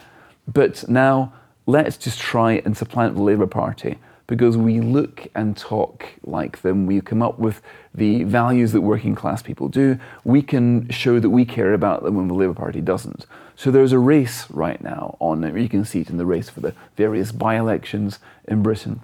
but 0.48 0.90
now 0.90 1.32
let's 1.68 1.98
just 1.98 2.20
try 2.20 2.54
and 2.66 2.76
supplant 2.76 3.14
the 3.16 3.22
Labour 3.22 3.48
Party 3.48 4.00
because 4.28 4.58
we 4.58 4.80
look 4.80 5.28
and 5.36 5.56
talk 5.56 6.06
like 6.24 6.62
them. 6.62 6.86
We 6.86 7.02
come 7.02 7.22
up 7.22 7.38
with 7.38 7.62
the 7.94 8.24
values 8.24 8.72
that 8.72 8.82
working 8.82 9.16
class 9.16 9.42
people 9.42 9.68
do. 9.68 10.00
We 10.24 10.42
can 10.42 10.90
show 10.90 11.20
that 11.20 11.30
we 11.30 11.46
care 11.46 11.74
about 11.74 12.04
them 12.04 12.16
when 12.16 12.28
the 12.28 12.34
Labour 12.34 12.54
Party 12.54 12.82
doesn't. 12.82 13.26
So 13.56 13.72
there's 13.72 13.92
a 13.92 14.00
race 14.00 14.50
right 14.50 14.82
now 14.82 15.16
on. 15.20 15.44
You 15.58 15.70
can 15.70 15.86
see 15.86 16.02
it 16.02 16.10
in 16.10 16.18
the 16.18 16.26
race 16.26 16.50
for 16.50 16.60
the 16.60 16.74
various 16.98 17.32
by 17.32 17.58
elections 17.58 18.20
in 18.48 18.64
Britain. 18.64 19.02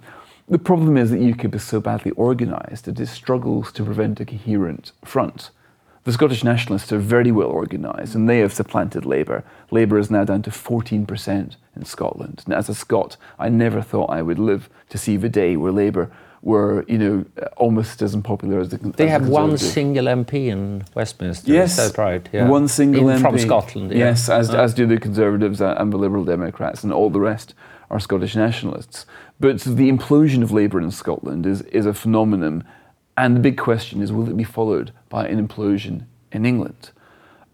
The 0.48 0.58
problem 0.58 0.96
is 0.96 1.10
that 1.10 1.20
UKIP 1.20 1.54
is 1.54 1.62
so 1.62 1.80
badly 1.80 2.12
organised 2.12 2.84
that 2.84 3.00
it 3.00 3.06
struggles 3.06 3.72
to 3.72 3.84
prevent 3.84 4.20
a 4.20 4.26
coherent 4.26 4.92
front. 5.04 5.50
The 6.04 6.12
Scottish 6.12 6.42
Nationalists 6.42 6.92
are 6.92 6.98
very 6.98 7.30
well 7.30 7.48
organised 7.48 8.16
and 8.16 8.28
they 8.28 8.40
have 8.40 8.52
supplanted 8.52 9.06
Labour. 9.06 9.44
Labour 9.70 9.98
is 9.98 10.10
now 10.10 10.24
down 10.24 10.42
to 10.42 10.50
14% 10.50 11.54
in 11.76 11.84
Scotland. 11.84 12.42
And 12.44 12.54
as 12.54 12.68
a 12.68 12.74
Scot, 12.74 13.16
I 13.38 13.48
never 13.48 13.82
thought 13.82 14.10
I 14.10 14.22
would 14.22 14.38
live 14.38 14.68
to 14.90 14.98
see 14.98 15.16
the 15.16 15.28
day 15.28 15.56
where 15.56 15.72
Labour 15.72 16.10
were, 16.42 16.84
you 16.88 16.98
know, 16.98 17.24
almost 17.56 18.02
as 18.02 18.14
unpopular 18.14 18.58
as 18.60 18.70
the. 18.70 18.78
Conservatives. 18.78 18.96
They 18.98 19.10
as 19.14 19.20
have 19.22 19.28
one 19.28 19.56
single 19.56 20.06
MP 20.06 20.48
in 20.48 20.84
Westminster. 20.94 21.52
Yes, 21.52 21.78
is 21.78 21.92
that 21.92 21.98
right? 22.02 22.28
Yeah. 22.32 22.48
One 22.48 22.68
single 22.68 23.08
In- 23.08 23.18
MP 23.18 23.20
from 23.22 23.38
Scotland. 23.38 23.92
Yeah. 23.92 23.98
Yes, 23.98 24.28
as, 24.28 24.50
Uh, 24.50 24.60
as 24.60 24.74
do 24.74 24.86
the 24.86 24.98
Conservatives 24.98 25.60
and 25.60 25.92
the 25.92 25.96
Liberal 25.96 26.24
Democrats, 26.24 26.82
and 26.84 26.92
all 26.92 27.10
the 27.10 27.20
rest 27.20 27.54
are 27.90 28.00
Scottish 28.00 28.34
nationalists. 28.34 29.06
But 29.38 29.60
the 29.60 29.90
implosion 29.90 30.42
of 30.42 30.50
Labour 30.50 30.80
in 30.80 30.90
Scotland 30.90 31.46
is, 31.46 31.62
is 31.62 31.86
a 31.86 31.94
phenomenon, 31.94 32.64
and 33.16 33.36
the 33.36 33.40
big 33.40 33.56
question 33.56 34.02
is 34.02 34.12
will 34.12 34.28
it 34.28 34.36
be 34.36 34.44
followed 34.44 34.92
by 35.08 35.28
an 35.28 35.46
implosion 35.46 36.06
in 36.32 36.44
England? 36.44 36.90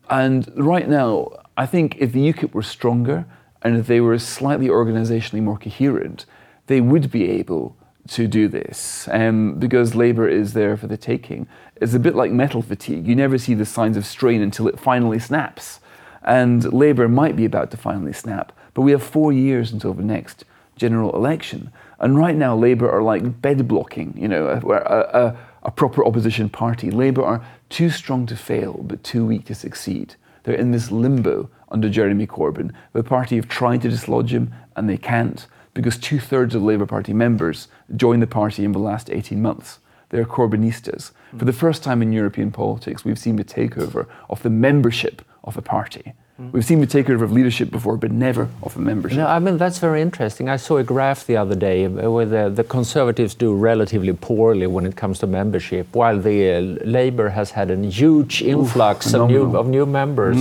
And 0.08 0.50
right 0.56 0.88
now, 0.88 1.28
I 1.56 1.66
think 1.66 1.96
if 1.98 2.12
the 2.12 2.32
UKIP 2.32 2.54
were 2.54 2.62
stronger 2.62 3.26
and 3.62 3.76
if 3.76 3.86
they 3.86 4.00
were 4.00 4.18
slightly 4.18 4.68
organisationally 4.68 5.42
more 5.42 5.58
coherent, 5.58 6.26
they 6.66 6.80
would 6.80 7.10
be 7.10 7.28
able 7.30 7.76
to 8.08 8.26
do 8.26 8.48
this 8.48 9.08
um, 9.12 9.54
because 9.58 9.94
Labour 9.94 10.28
is 10.28 10.52
there 10.52 10.76
for 10.76 10.86
the 10.86 10.96
taking. 10.96 11.46
It's 11.76 11.94
a 11.94 11.98
bit 11.98 12.14
like 12.14 12.30
metal 12.30 12.62
fatigue. 12.62 13.06
You 13.06 13.14
never 13.14 13.38
see 13.38 13.54
the 13.54 13.66
signs 13.66 13.96
of 13.96 14.06
strain 14.06 14.40
until 14.40 14.68
it 14.68 14.80
finally 14.80 15.18
snaps. 15.18 15.80
And 16.22 16.72
Labour 16.72 17.08
might 17.08 17.36
be 17.36 17.44
about 17.44 17.70
to 17.70 17.76
finally 17.76 18.12
snap, 18.12 18.52
but 18.74 18.82
we 18.82 18.92
have 18.92 19.02
four 19.02 19.32
years 19.32 19.72
until 19.72 19.94
the 19.94 20.02
next 20.02 20.44
general 20.76 21.14
election. 21.14 21.70
And 22.00 22.16
right 22.16 22.34
now, 22.36 22.56
Labour 22.56 22.90
are 22.90 23.02
like 23.02 23.40
bed 23.42 23.66
blocking, 23.68 24.14
you 24.16 24.28
know, 24.28 24.46
a, 24.48 24.60
a, 24.68 25.26
a, 25.26 25.38
a 25.64 25.70
proper 25.70 26.04
opposition 26.04 26.48
party. 26.48 26.90
Labour 26.90 27.24
are 27.24 27.44
too 27.68 27.90
strong 27.90 28.26
to 28.26 28.36
fail, 28.36 28.80
but 28.84 29.02
too 29.02 29.26
weak 29.26 29.44
to 29.46 29.54
succeed. 29.54 30.14
They're 30.44 30.54
in 30.54 30.70
this 30.70 30.90
limbo 30.90 31.50
under 31.70 31.88
Jeremy 31.88 32.26
Corbyn. 32.26 32.72
The 32.92 33.04
party 33.04 33.36
have 33.36 33.48
tried 33.48 33.82
to 33.82 33.90
dislodge 33.90 34.32
him, 34.32 34.52
and 34.76 34.88
they 34.88 34.96
can't 34.96 35.46
because 35.74 35.96
two 35.96 36.18
thirds 36.18 36.54
of 36.54 36.62
Labour 36.62 36.86
Party 36.86 37.12
members 37.12 37.68
joined 37.94 38.22
the 38.22 38.26
party 38.26 38.64
in 38.64 38.72
the 38.72 38.78
last 38.78 39.10
18 39.10 39.40
months. 39.40 39.78
They're 40.08 40.24
Corbynistas. 40.24 41.12
For 41.36 41.44
the 41.44 41.52
first 41.52 41.84
time 41.84 42.02
in 42.02 42.12
European 42.12 42.50
politics, 42.50 43.04
we've 43.04 43.18
seen 43.18 43.36
the 43.36 43.44
takeover 43.44 44.06
of 44.28 44.42
the 44.42 44.50
membership 44.50 45.22
of 45.44 45.56
a 45.56 45.62
party. 45.62 46.14
We've 46.52 46.64
seen 46.64 46.80
the 46.80 46.86
takeover 46.86 47.22
of 47.22 47.32
leadership 47.32 47.72
before, 47.72 47.96
but 47.96 48.12
never 48.12 48.48
of 48.62 48.76
a 48.76 48.78
membership. 48.78 49.18
No, 49.18 49.26
I 49.26 49.40
mean 49.40 49.58
that's 49.58 49.78
very 49.78 50.00
interesting. 50.00 50.48
I 50.48 50.56
saw 50.56 50.76
a 50.76 50.84
graph 50.84 51.26
the 51.26 51.36
other 51.36 51.56
day 51.56 51.88
where 51.88 52.26
the, 52.26 52.48
the 52.48 52.62
Conservatives 52.62 53.34
do 53.34 53.52
relatively 53.56 54.12
poorly 54.12 54.68
when 54.68 54.86
it 54.86 54.94
comes 54.94 55.18
to 55.18 55.26
membership, 55.26 55.88
while 55.96 56.16
the 56.20 56.38
uh, 56.52 56.60
Labour 56.86 57.30
has 57.30 57.50
had 57.50 57.72
a 57.72 57.76
huge 57.76 58.40
influx 58.40 59.14
of 59.14 59.28
new, 59.28 59.56
of 59.56 59.66
new 59.66 59.84
members, 59.84 60.38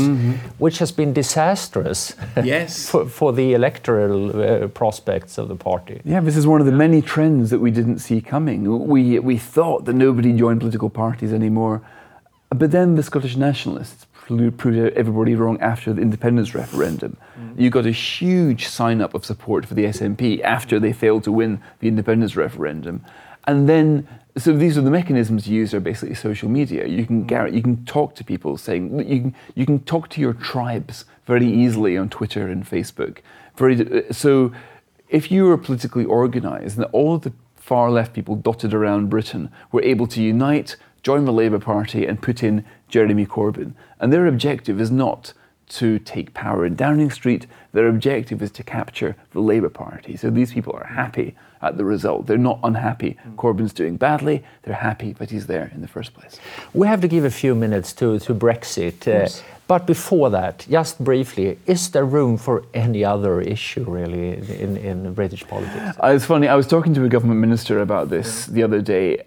which 0.59 0.77
has 0.77 0.91
been 0.91 1.13
disastrous 1.13 2.15
Yes. 2.43 2.87
for, 2.91 3.07
for 3.07 3.33
the 3.33 3.53
electoral 3.55 4.39
uh, 4.39 4.67
prospects 4.67 5.39
of 5.39 5.47
the 5.47 5.55
party. 5.55 6.01
Yeah, 6.05 6.19
this 6.19 6.37
is 6.37 6.45
one 6.45 6.59
of 6.59 6.67
the 6.67 6.73
many 6.73 7.01
trends 7.01 7.49
that 7.49 7.59
we 7.59 7.71
didn't 7.71 7.99
see 7.99 8.21
coming. 8.21 8.87
We, 8.87 9.17
we 9.17 9.37
thought 9.39 9.85
that 9.85 9.93
nobody 9.93 10.31
joined 10.33 10.59
political 10.59 10.91
parties 10.91 11.33
anymore. 11.33 11.81
But 12.49 12.71
then 12.71 12.95
the 12.95 13.03
Scottish 13.03 13.35
nationalists 13.35 14.05
proved 14.27 14.95
everybody 14.95 15.35
wrong 15.35 15.59
after 15.61 15.93
the 15.93 16.01
independence 16.01 16.53
referendum. 16.53 17.17
Mm-hmm. 17.39 17.61
You 17.61 17.69
got 17.69 17.85
a 17.85 17.91
huge 17.91 18.67
sign 18.67 19.01
up 19.01 19.13
of 19.13 19.25
support 19.25 19.65
for 19.65 19.73
the 19.73 19.85
SNP 19.85 20.41
after 20.41 20.79
they 20.79 20.93
failed 20.93 21.23
to 21.23 21.31
win 21.31 21.61
the 21.79 21.87
independence 21.87 22.35
referendum. 22.35 23.03
And 23.45 23.69
then, 23.69 24.07
so 24.35 24.51
these 24.51 24.77
are 24.77 24.81
the 24.81 24.91
mechanisms 24.91 25.47
used 25.47 25.73
are 25.73 25.79
basically 25.79 26.15
social 26.15 26.49
media. 26.49 26.85
You 26.85 27.05
can, 27.05 27.19
mm-hmm. 27.19 27.27
gar- 27.27 27.47
you 27.47 27.61
can 27.61 27.85
talk 27.85 28.15
to 28.15 28.23
people 28.23 28.57
saying, 28.57 28.99
you 29.09 29.21
can, 29.21 29.35
you 29.55 29.65
can 29.65 29.79
talk 29.79 30.09
to 30.09 30.21
your 30.21 30.33
tribes 30.33 31.05
very 31.25 31.47
easily 31.47 31.97
on 31.97 32.09
Twitter 32.09 32.47
and 32.47 32.65
Facebook. 32.65 33.19
Very, 33.55 33.79
uh, 33.79 34.11
so 34.11 34.51
if 35.09 35.31
you 35.31 35.45
were 35.45 35.57
politically 35.57 36.05
organised 36.05 36.75
and 36.75 36.85
all 36.91 37.15
of 37.15 37.21
the 37.21 37.31
far 37.55 37.89
left 37.89 38.13
people 38.13 38.35
dotted 38.35 38.73
around 38.73 39.09
Britain 39.09 39.49
were 39.71 39.81
able 39.81 40.07
to 40.07 40.21
unite, 40.21 40.75
join 41.03 41.25
the 41.25 41.33
Labour 41.33 41.59
Party, 41.59 42.05
and 42.05 42.21
put 42.21 42.43
in 42.43 42.65
Jeremy 42.89 43.25
Corbyn. 43.25 43.73
And 43.99 44.11
their 44.11 44.27
objective 44.27 44.79
is 44.79 44.91
not 44.91 45.33
to 45.69 45.99
take 45.99 46.33
power 46.33 46.65
in 46.65 46.75
Downing 46.75 47.11
Street, 47.11 47.45
their 47.73 47.87
objective 47.89 48.41
is 48.41 48.51
to 48.51 48.63
capture 48.63 49.15
the 49.31 49.41
Labour 49.41 49.69
Party. 49.69 50.15
So 50.15 50.29
these 50.29 50.53
people 50.53 50.73
are 50.73 50.85
happy 50.85 51.35
at 51.61 51.77
the 51.77 51.83
result. 51.83 52.27
They're 52.27 52.37
not 52.37 52.59
unhappy 52.63 53.17
Corbyn's 53.35 53.73
doing 53.73 53.97
badly, 53.97 54.43
they're 54.63 54.75
happy 54.75 55.11
that 55.13 55.29
he's 55.29 55.47
there 55.47 55.69
in 55.73 55.81
the 55.81 55.87
first 55.87 56.13
place. 56.13 56.39
We 56.73 56.87
have 56.87 57.01
to 57.01 57.07
give 57.07 57.25
a 57.25 57.31
few 57.31 57.53
minutes 57.55 57.91
to, 57.93 58.19
to 58.19 58.33
Brexit. 58.33 59.07
Uh, 59.07 59.27
but 59.67 59.85
before 59.85 60.29
that, 60.29 60.65
just 60.69 61.03
briefly, 61.03 61.59
is 61.65 61.89
there 61.89 62.05
room 62.05 62.37
for 62.37 62.63
any 62.73 63.03
other 63.03 63.41
issue 63.41 63.83
really 63.83 64.37
in, 64.61 64.77
in 64.77 65.13
British 65.13 65.45
politics? 65.45 65.97
Uh, 66.01 66.07
It's 66.07 66.25
funny, 66.25 66.47
I 66.47 66.55
was 66.55 66.67
talking 66.67 66.93
to 66.93 67.03
a 67.03 67.09
government 67.09 67.41
minister 67.41 67.81
about 67.81 68.09
this 68.09 68.45
the 68.45 68.63
other 68.63 68.81
day, 68.81 69.17
uh, 69.17 69.23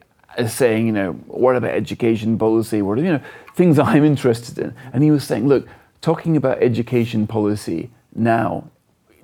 saying, 0.47 0.87
you 0.87 0.93
know, 0.93 1.13
what 1.27 1.57
about 1.57 1.71
education 1.71 2.39
policy? 2.39 2.83
What 2.83 2.99
are, 2.99 3.03
you 3.03 3.13
know, 3.13 3.23
things 3.55 3.79
I'm 3.79 4.05
interested 4.05 4.59
in? 4.59 4.75
And 4.93 5.03
he 5.03 5.11
was 5.11 5.25
saying, 5.25 5.49
look, 5.49 5.69
talking 6.01 6.37
about 6.37 6.63
education 6.63 7.27
policy 7.27 7.91
now 8.15 8.71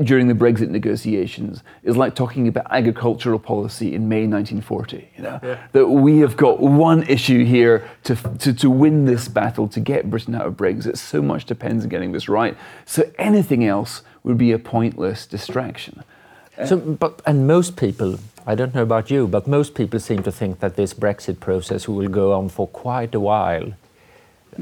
during 0.03 0.29
the 0.29 0.35
Brexit 0.35 0.69
negotiations 0.69 1.63
is 1.83 1.97
like 1.97 2.15
talking 2.15 2.49
about 2.49 2.67
agricultural 2.71 3.39
policy 3.39 3.95
in 3.95 4.09
May 4.09 4.27
1940. 4.27 5.09
You 5.17 5.23
know, 5.23 5.59
that 5.73 5.87
we 5.87 6.19
have 6.19 6.37
got 6.37 6.61
one 6.61 7.03
issue 7.05 7.45
here 7.45 7.89
to, 8.05 8.15
to 8.15 8.53
to 8.53 8.71
win 8.71 9.07
this 9.07 9.29
battle 9.29 9.69
to 9.69 9.81
get 9.81 10.11
Britain 10.11 10.35
out 10.35 10.47
of 10.47 10.55
Brexit. 10.55 10.99
So 10.99 11.23
much 11.23 11.47
depends 11.47 11.85
on 11.85 11.89
getting 11.89 12.13
this 12.13 12.29
right. 12.29 12.57
So 12.85 13.11
anything 13.19 13.65
else 13.65 14.03
would 14.23 14.37
be 14.37 14.53
a 14.53 14.59
pointless 14.59 15.27
distraction. 15.27 16.03
So, 16.65 16.79
but, 16.79 17.21
and 17.27 17.47
most 17.47 17.77
people, 17.77 18.19
I 18.47 18.55
don't 18.55 18.75
know 18.75 18.83
about 18.83 19.11
you, 19.11 19.27
but 19.27 19.47
most 19.47 19.75
people 19.75 19.99
seem 19.99 20.23
to 20.23 20.31
think 20.33 20.61
that 20.61 20.77
this 20.77 20.95
Brexit 20.95 21.41
process 21.41 21.89
will 21.89 22.09
go 22.09 22.33
on 22.33 22.49
for 22.49 22.69
quite 22.69 23.15
a 23.15 23.21
while. 23.21 23.73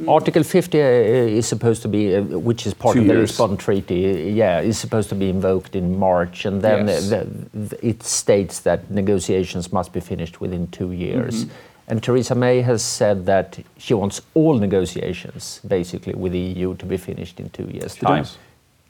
Article 0.09 0.43
50 0.43 0.81
uh, 0.81 0.85
is 0.85 1.47
supposed 1.47 1.83
to 1.83 1.89
be, 1.89 2.17
uh, 2.17 2.23
which 2.23 2.67
is 2.67 2.75
part 2.75 2.95
Two 2.95 3.03
of 3.03 3.07
the. 3.07 3.15
Lisbon 3.15 3.57
Treaty, 3.57 4.33
yeah, 4.35 4.61
is 4.61 4.77
supposed 4.77 5.09
to 5.11 5.15
be 5.15 5.29
invoked 5.29 5.77
in 5.77 5.97
March, 5.99 6.47
and 6.47 6.63
then 6.63 6.89
Yes. 6.89 7.13
uh, 7.13 7.25
the, 7.53 7.67
the, 7.69 7.87
it 7.87 8.03
states 8.03 8.61
that 8.61 8.91
negotiations 8.91 9.73
must 9.73 9.93
be 9.93 10.01
finished 10.01 10.41
within 10.41 10.67
two 10.69 10.91
years. 10.91 11.45
Mm-hmm. 11.45 11.55
And 11.87 12.03
Theresa 12.03 12.35
May 12.35 12.63
has 12.63 12.83
said 12.83 13.27
that 13.27 13.59
she 13.77 13.95
wants 13.95 14.23
all 14.33 14.59
negotiations, 14.59 15.61
basically, 15.69 16.15
with 16.15 16.33
the 16.33 16.41
EU 16.41 16.75
to 16.77 16.87
be 16.87 16.97
finished 16.97 17.39
in 17.39 17.51
two 17.51 17.69
years' 17.73 17.95
She 17.95 18.01
time. 18.01 18.23
does. 18.23 18.39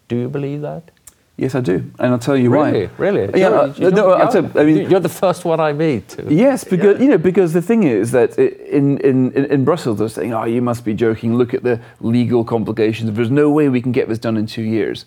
Do 0.08 0.16
you 0.16 0.28
believe 0.28 0.62
that? 0.62 0.90
Yes, 1.36 1.56
I 1.56 1.60
do, 1.60 1.90
and 1.98 2.12
I'll 2.12 2.18
tell 2.20 2.36
you 2.36 2.48
Really, 2.48 2.86
why. 2.86 2.90
really? 2.96 3.22
Yeah, 3.40 3.48
You're- 3.48 3.58
uh, 3.58 3.66
you 3.76 3.90
no, 3.90 4.30
tell, 4.30 4.50
I 4.56 4.64
mean, 4.64 4.88
you're 4.88 5.00
the 5.00 5.08
first 5.08 5.44
one 5.44 5.58
I 5.58 5.72
meet. 5.72 6.08
to- 6.10 6.32
Yes, 6.32 6.62
because 6.62 7.00
you 7.00 7.08
know, 7.08 7.18
because 7.18 7.52
the 7.52 7.60
thing 7.62 7.82
is 7.82 8.12
that 8.12 8.38
in, 8.38 8.98
in, 8.98 9.32
in- 9.32 9.44
in 9.46 9.64
Brussels 9.64 9.98
they're 9.98 10.08
saying, 10.08 10.32
"Oh, 10.32 10.44
you 10.44 10.62
must 10.62 10.84
be 10.84 10.94
joking. 10.94 11.36
Look 11.36 11.52
at 11.52 11.64
the 11.64 11.80
legal 12.00 12.44
complications. 12.44 13.10
There's 13.12 13.32
no 13.32 13.50
way 13.50 13.68
we 13.68 13.82
can 13.82 13.90
get 13.90 14.08
this 14.08 14.18
done 14.18 14.36
in 14.36 14.46
two 14.46 14.62
years." 14.62 15.06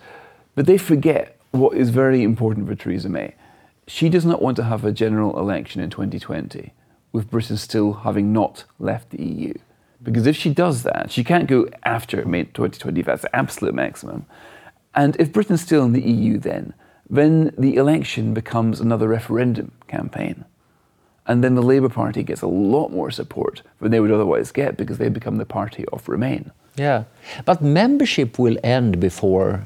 But 0.56 0.66
they 0.66 0.78
forget 0.78 1.38
what 1.52 1.78
is 1.78 1.92
very 1.92 2.24
important 2.24 2.68
for 2.68 2.76
Theresa 2.76 3.08
May. 3.08 3.34
She 3.88 4.10
does 4.10 4.26
not 4.26 4.42
want 4.42 4.58
to 4.58 4.64
have 4.64 4.84
a 4.84 4.92
general 4.92 5.40
election 5.40 5.82
in 5.82 5.90
2020 5.90 6.74
with 7.14 7.32
Britain 7.32 7.56
still 7.56 7.94
having 7.94 8.34
not 8.34 8.66
left 8.80 9.12
the 9.12 9.24
EU, 9.24 9.54
because 10.04 10.28
if 10.28 10.36
she 10.36 10.50
does 10.54 10.84
that, 10.84 11.10
she 11.10 11.24
can't 11.24 11.48
go 11.48 11.70
after 11.86 12.26
May 12.26 12.44
2020. 12.44 13.02
That's 13.02 13.22
the 13.22 13.34
absolute 13.34 13.74
maximum. 13.74 14.26
And 14.98 15.16
if 15.20 15.32
Britain's 15.32 15.62
still 15.62 15.84
in 15.86 15.94
the 15.94 16.02
EU, 16.02 16.40
then 16.40 16.74
then 17.10 17.54
the 17.58 17.78
election 17.78 18.34
becomes 18.34 18.82
another 18.82 19.08
referendum 19.08 19.72
campaign. 19.88 20.44
And 21.26 21.42
then 21.44 21.56
the 21.56 21.62
Labour 21.62 21.88
Party 21.88 22.22
gets 22.24 22.42
a 22.42 22.48
lot 22.48 22.90
more 22.92 23.12
support 23.12 23.62
than 23.80 23.92
they 23.92 24.00
would 24.02 24.12
otherwise 24.12 24.52
get 24.52 24.76
because 24.76 24.98
they 24.98 25.08
become 25.10 25.38
the 25.38 25.46
party 25.46 25.86
of 25.94 26.10
Remain. 26.10 26.52
Yeah, 26.76 27.04
but 27.46 27.62
membership 27.62 28.38
will 28.40 28.58
end 28.64 29.00
before 29.00 29.66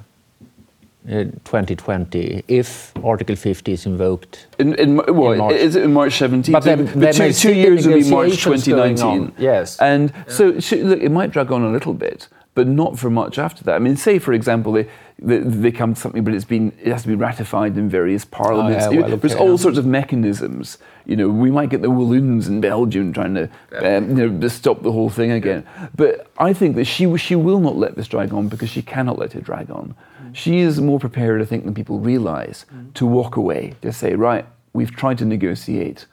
uh, 1.09 1.23
2020 1.45 2.43
if 2.47 2.93
Article 3.03 3.35
50 3.35 3.71
is 3.71 3.85
invoked. 3.85 4.47
In, 4.59 4.75
in, 4.75 4.97
well, 4.97 5.31
In 5.31 5.37
March. 5.39 5.55
is 5.55 5.75
it 5.75 5.83
in 5.83 5.93
March 5.93 6.13
17? 6.17 6.53
But 6.53 6.63
then- 6.63 6.85
the 6.85 6.91
then 6.99 7.13
two, 7.13 7.33
two 7.33 7.53
years 7.53 7.87
will 7.87 7.95
be 7.99 8.09
March 8.09 8.43
2019. 8.43 9.33
Yes. 9.39 9.79
And 9.79 10.13
so, 10.27 10.59
sh- 10.59 10.73
look, 10.73 11.01
it 11.01 11.11
might 11.11 11.31
drag 11.31 11.51
on 11.51 11.63
a 11.63 11.71
little 11.71 11.93
bit, 11.93 12.27
but 12.53 12.67
not 12.67 12.99
for 12.99 13.09
much 13.09 13.37
after 13.37 13.63
that. 13.63 13.75
I 13.75 13.79
mean, 13.79 13.95
say 13.95 14.19
for 14.19 14.33
example, 14.33 14.73
they, 14.73 14.87
they, 15.19 15.37
they 15.37 15.71
come 15.71 15.93
to 15.93 15.99
something, 15.99 16.23
but 16.23 16.33
it's 16.33 16.45
been 16.45 16.73
it 16.81 16.91
has 16.91 17.03
to 17.03 17.07
be 17.07 17.15
ratified 17.15 17.77
in 17.77 17.89
various 17.89 18.25
parliaments. 18.25 18.85
Oh, 18.87 18.91
yeah, 18.91 19.01
well, 19.01 19.17
There's 19.17 19.33
okay, 19.33 19.41
all 19.41 19.51
yeah. 19.51 19.57
sorts 19.57 19.77
of 19.77 19.85
mechanisms. 19.85 20.77
You 21.05 21.15
know, 21.15 21.29
we 21.29 21.49
might 21.49 21.69
get 21.69 21.81
the 21.81 21.89
Walloons 21.89 22.47
in 22.47 22.59
Belgium 22.59 23.13
trying 23.13 23.35
to 23.35 23.49
um, 23.77 24.17
you 24.17 24.29
know 24.29 24.47
stop 24.47 24.83
the 24.83 24.91
whole 24.91 25.09
thing 25.09 25.31
again. 25.31 25.65
But 25.95 26.29
I 26.37 26.53
think 26.53 26.75
that 26.75 26.85
she 26.85 27.17
she 27.17 27.35
will 27.35 27.59
not 27.59 27.77
let 27.77 27.95
this 27.95 28.07
drag 28.07 28.33
on 28.33 28.49
because 28.49 28.69
she 28.69 28.81
cannot 28.81 29.17
let 29.17 29.35
it 29.35 29.43
drag 29.43 29.71
on. 29.71 29.95
Mm. 30.21 30.35
She 30.35 30.59
is 30.59 30.81
more 30.81 30.99
prepared, 30.99 31.41
I 31.41 31.45
think, 31.45 31.63
than 31.63 31.73
people 31.73 31.99
realise 31.99 32.65
to 32.95 33.05
walk 33.05 33.37
away 33.37 33.75
to 33.81 33.93
say, 33.93 34.15
right, 34.15 34.45
we've 34.73 34.91
tried 34.91 35.17
to 35.19 35.25
negotiate. 35.25 36.05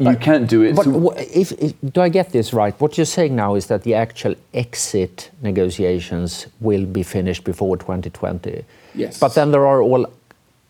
You 0.00 0.16
can't 0.16 0.48
do 0.48 0.62
it. 0.62 0.76
But 0.76 0.84
so- 0.84 1.10
if, 1.16 1.52
if, 1.52 1.74
do 1.92 2.00
I 2.00 2.08
get 2.08 2.30
this 2.30 2.52
right? 2.52 2.78
What 2.80 2.96
you're 2.96 3.04
saying 3.06 3.34
now 3.36 3.54
is 3.56 3.66
that 3.66 3.82
the 3.82 3.94
actual 3.94 4.34
exit 4.54 5.30
negotiations 5.42 6.46
will 6.60 6.86
be 6.86 7.02
finished 7.02 7.44
before 7.44 7.76
2020. 7.76 8.64
Yes. 8.94 9.18
But 9.18 9.34
then 9.34 9.50
there 9.50 9.66
are 9.66 9.82
all 9.82 10.06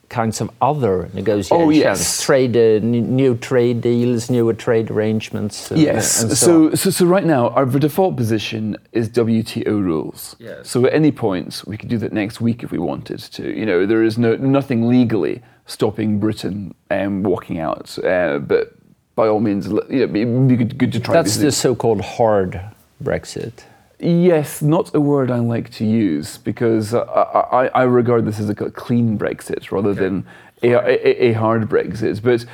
kinds 0.08 0.40
of 0.40 0.50
other 0.60 1.08
negotiations. 1.14 1.66
Oh, 1.66 1.70
yes. 1.70 2.22
Trade, 2.22 2.56
uh, 2.56 2.78
new 2.84 3.36
trade 3.36 3.80
deals, 3.80 4.30
newer 4.30 4.54
trade 4.54 4.90
arrangements. 4.90 5.72
uh, 5.72 5.74
Yes. 5.74 6.22
and 6.22 6.30
so, 6.32 6.70
so, 6.70 6.74
so, 6.76 6.90
so 6.90 7.06
right 7.06 7.24
now, 7.24 7.48
our 7.50 7.66
default 7.66 8.16
position 8.16 8.76
is 8.92 9.08
WTO 9.08 9.82
rules. 9.82 10.36
Yes. 10.38 10.68
So 10.68 10.86
at 10.86 10.94
any 10.94 11.10
point, 11.12 11.62
we 11.66 11.76
could 11.76 11.88
do 11.88 11.98
that 11.98 12.12
next 12.12 12.40
week 12.40 12.62
if 12.62 12.70
we 12.70 12.78
wanted 12.78 13.18
to. 13.18 13.42
You 13.58 13.66
know, 13.66 13.86
there 13.86 14.02
is 14.04 14.16
no 14.16 14.36
nothing 14.36 14.88
legally 14.88 15.42
stopping 15.66 16.20
Britain 16.20 16.74
um, 16.90 17.22
walking 17.24 17.58
out. 17.58 17.98
Uh, 17.98 18.38
but 18.38 18.75
by 19.16 19.26
all 19.26 19.40
means, 19.40 19.66
you 19.66 19.72
know, 19.72 19.82
it'd 19.88 20.12
be 20.12 20.24
good, 20.56 20.78
good 20.78 20.92
to 20.92 21.00
try. 21.00 21.14
That's 21.14 21.36
the 21.38 21.50
so-called 21.50 22.02
hard 22.02 22.60
Brexit. 23.02 23.64
Yes, 23.98 24.60
not 24.60 24.94
a 24.94 25.00
word 25.00 25.30
I 25.30 25.38
like 25.38 25.70
to 25.72 25.86
use 25.86 26.36
because 26.36 26.92
I, 26.92 27.00
I, 27.00 27.66
I 27.68 27.82
regard 27.84 28.26
this 28.26 28.38
as 28.38 28.50
a 28.50 28.54
clean 28.54 29.18
Brexit 29.18 29.72
rather 29.72 29.94
than 29.94 30.26
a, 30.62 30.72
a, 30.72 31.28
a 31.28 31.32
hard 31.32 31.62
Brexit. 31.68 32.22
But 32.22 32.44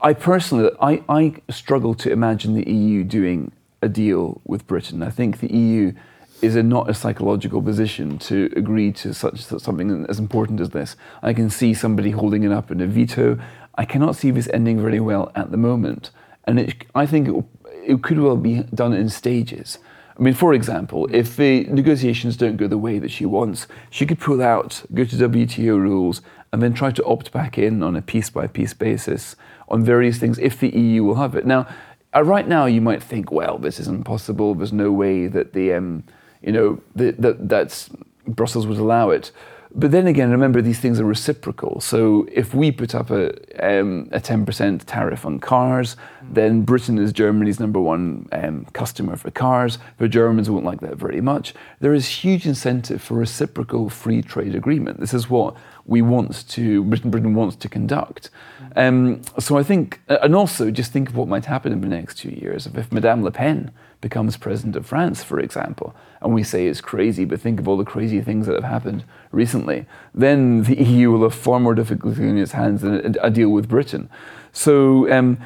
I 0.00 0.12
personally, 0.12 0.70
I, 0.80 1.02
I 1.08 1.34
struggle 1.50 1.94
to 1.96 2.12
imagine 2.12 2.54
the 2.54 2.70
EU 2.70 3.02
doing 3.02 3.50
a 3.82 3.88
deal 3.88 4.40
with 4.44 4.66
Britain. 4.68 5.02
I 5.02 5.10
think 5.10 5.40
the 5.40 5.52
EU 5.52 5.92
is 6.42 6.56
in 6.56 6.68
not 6.68 6.90
a 6.90 6.94
psychological 6.94 7.62
position 7.62 8.18
to 8.18 8.52
agree 8.54 8.92
to 8.92 9.14
such 9.14 9.40
something 9.44 10.06
as 10.08 10.18
important 10.18 10.60
as 10.60 10.70
this. 10.70 10.94
I 11.22 11.32
can 11.32 11.50
see 11.50 11.74
somebody 11.74 12.10
holding 12.10 12.44
it 12.44 12.52
up 12.52 12.70
in 12.70 12.80
a 12.80 12.86
veto. 12.86 13.38
I 13.76 13.84
cannot 13.84 14.16
see 14.16 14.30
this 14.30 14.48
ending 14.52 14.80
very 14.80 15.00
well 15.00 15.32
at 15.34 15.50
the 15.50 15.56
moment, 15.56 16.10
and 16.44 16.58
it, 16.60 16.84
I 16.94 17.06
think 17.06 17.28
it, 17.28 17.44
it 17.84 18.02
could 18.02 18.18
well 18.18 18.36
be 18.36 18.62
done 18.74 18.92
in 18.92 19.08
stages. 19.08 19.78
I 20.16 20.22
mean, 20.22 20.34
for 20.34 20.54
example, 20.54 21.08
if 21.12 21.36
the 21.36 21.64
negotiations 21.64 22.36
don't 22.36 22.56
go 22.56 22.68
the 22.68 22.78
way 22.78 23.00
that 23.00 23.10
she 23.10 23.26
wants, 23.26 23.66
she 23.90 24.06
could 24.06 24.20
pull 24.20 24.40
out, 24.40 24.84
go 24.94 25.04
to 25.04 25.16
WTO 25.16 25.76
rules, 25.80 26.22
and 26.52 26.62
then 26.62 26.72
try 26.72 26.92
to 26.92 27.04
opt 27.04 27.32
back 27.32 27.58
in 27.58 27.82
on 27.82 27.96
a 27.96 28.02
piece 28.02 28.30
by 28.30 28.46
piece 28.46 28.74
basis 28.74 29.34
on 29.68 29.84
various 29.84 30.18
things 30.18 30.38
if 30.38 30.60
the 30.60 30.68
EU 30.68 31.02
will 31.02 31.16
have 31.16 31.34
it. 31.34 31.44
Now, 31.44 31.66
uh, 32.14 32.22
right 32.22 32.46
now, 32.46 32.66
you 32.66 32.80
might 32.80 33.02
think, 33.02 33.32
well, 33.32 33.58
this 33.58 33.80
is 33.80 33.88
impossible. 33.88 34.54
There's 34.54 34.72
no 34.72 34.92
way 34.92 35.26
that 35.26 35.52
the, 35.52 35.72
um, 35.72 36.04
you 36.42 36.52
know, 36.52 36.80
that 36.94 37.20
that 37.20 37.48
that's 37.48 37.90
Brussels 38.28 38.68
would 38.68 38.78
allow 38.78 39.10
it. 39.10 39.32
But 39.76 39.90
then 39.90 40.06
again, 40.06 40.30
remember 40.30 40.62
these 40.62 40.78
things 40.78 41.00
are 41.00 41.04
reciprocal. 41.04 41.80
So 41.80 42.28
if 42.30 42.54
we 42.54 42.70
put 42.70 42.94
up 42.94 43.10
a 43.10 43.32
um, 43.58 44.08
a 44.12 44.20
ten 44.20 44.46
percent 44.46 44.86
tariff 44.86 45.26
on 45.26 45.40
cars, 45.40 45.96
then 46.22 46.62
Britain 46.62 46.96
is 46.96 47.12
Germany's 47.12 47.58
number 47.58 47.80
one 47.80 48.28
um, 48.30 48.66
customer 48.72 49.16
for 49.16 49.32
cars. 49.32 49.78
The 49.98 50.08
Germans 50.08 50.48
won't 50.48 50.64
like 50.64 50.80
that 50.80 50.96
very 50.96 51.20
much. 51.20 51.54
There 51.80 51.92
is 51.92 52.06
huge 52.06 52.46
incentive 52.46 53.02
for 53.02 53.14
reciprocal 53.14 53.90
free 53.90 54.22
trade 54.22 54.54
agreement. 54.54 55.00
This 55.00 55.12
is 55.12 55.28
what 55.28 55.56
we 55.86 56.02
want 56.02 56.48
to 56.48 56.84
Britain 56.84 57.10
Britain 57.10 57.34
wants 57.34 57.56
to 57.56 57.68
conduct. 57.68 58.30
Um, 58.76 59.22
so 59.38 59.56
I 59.56 59.62
think, 59.62 60.00
and 60.08 60.34
also 60.34 60.70
just 60.70 60.92
think 60.92 61.08
of 61.08 61.16
what 61.16 61.28
might 61.28 61.44
happen 61.44 61.72
in 61.72 61.80
the 61.80 61.86
next 61.86 62.16
two 62.18 62.30
years 62.30 62.66
if 62.66 62.90
Madame 62.90 63.22
Le 63.22 63.30
Pen 63.30 63.70
becomes 64.00 64.36
president 64.36 64.76
of 64.76 64.84
France, 64.84 65.22
for 65.22 65.38
example, 65.38 65.94
and 66.20 66.34
we 66.34 66.42
say 66.42 66.66
it's 66.66 66.80
crazy, 66.80 67.24
but 67.24 67.40
think 67.40 67.60
of 67.60 67.68
all 67.68 67.76
the 67.76 67.84
crazy 67.84 68.20
things 68.20 68.46
that 68.46 68.54
have 68.54 68.64
happened 68.64 69.04
recently, 69.30 69.86
then 70.14 70.64
the 70.64 70.76
EU 70.82 71.10
will 71.12 71.22
have 71.22 71.34
far 71.34 71.60
more 71.60 71.74
difficulty 71.74 72.22
in 72.22 72.36
its 72.36 72.52
hands 72.52 72.80
than 72.82 73.16
a, 73.16 73.26
a 73.26 73.30
deal 73.30 73.50
with 73.50 73.68
Britain. 73.68 74.10
So 74.52 75.10
um, 75.12 75.38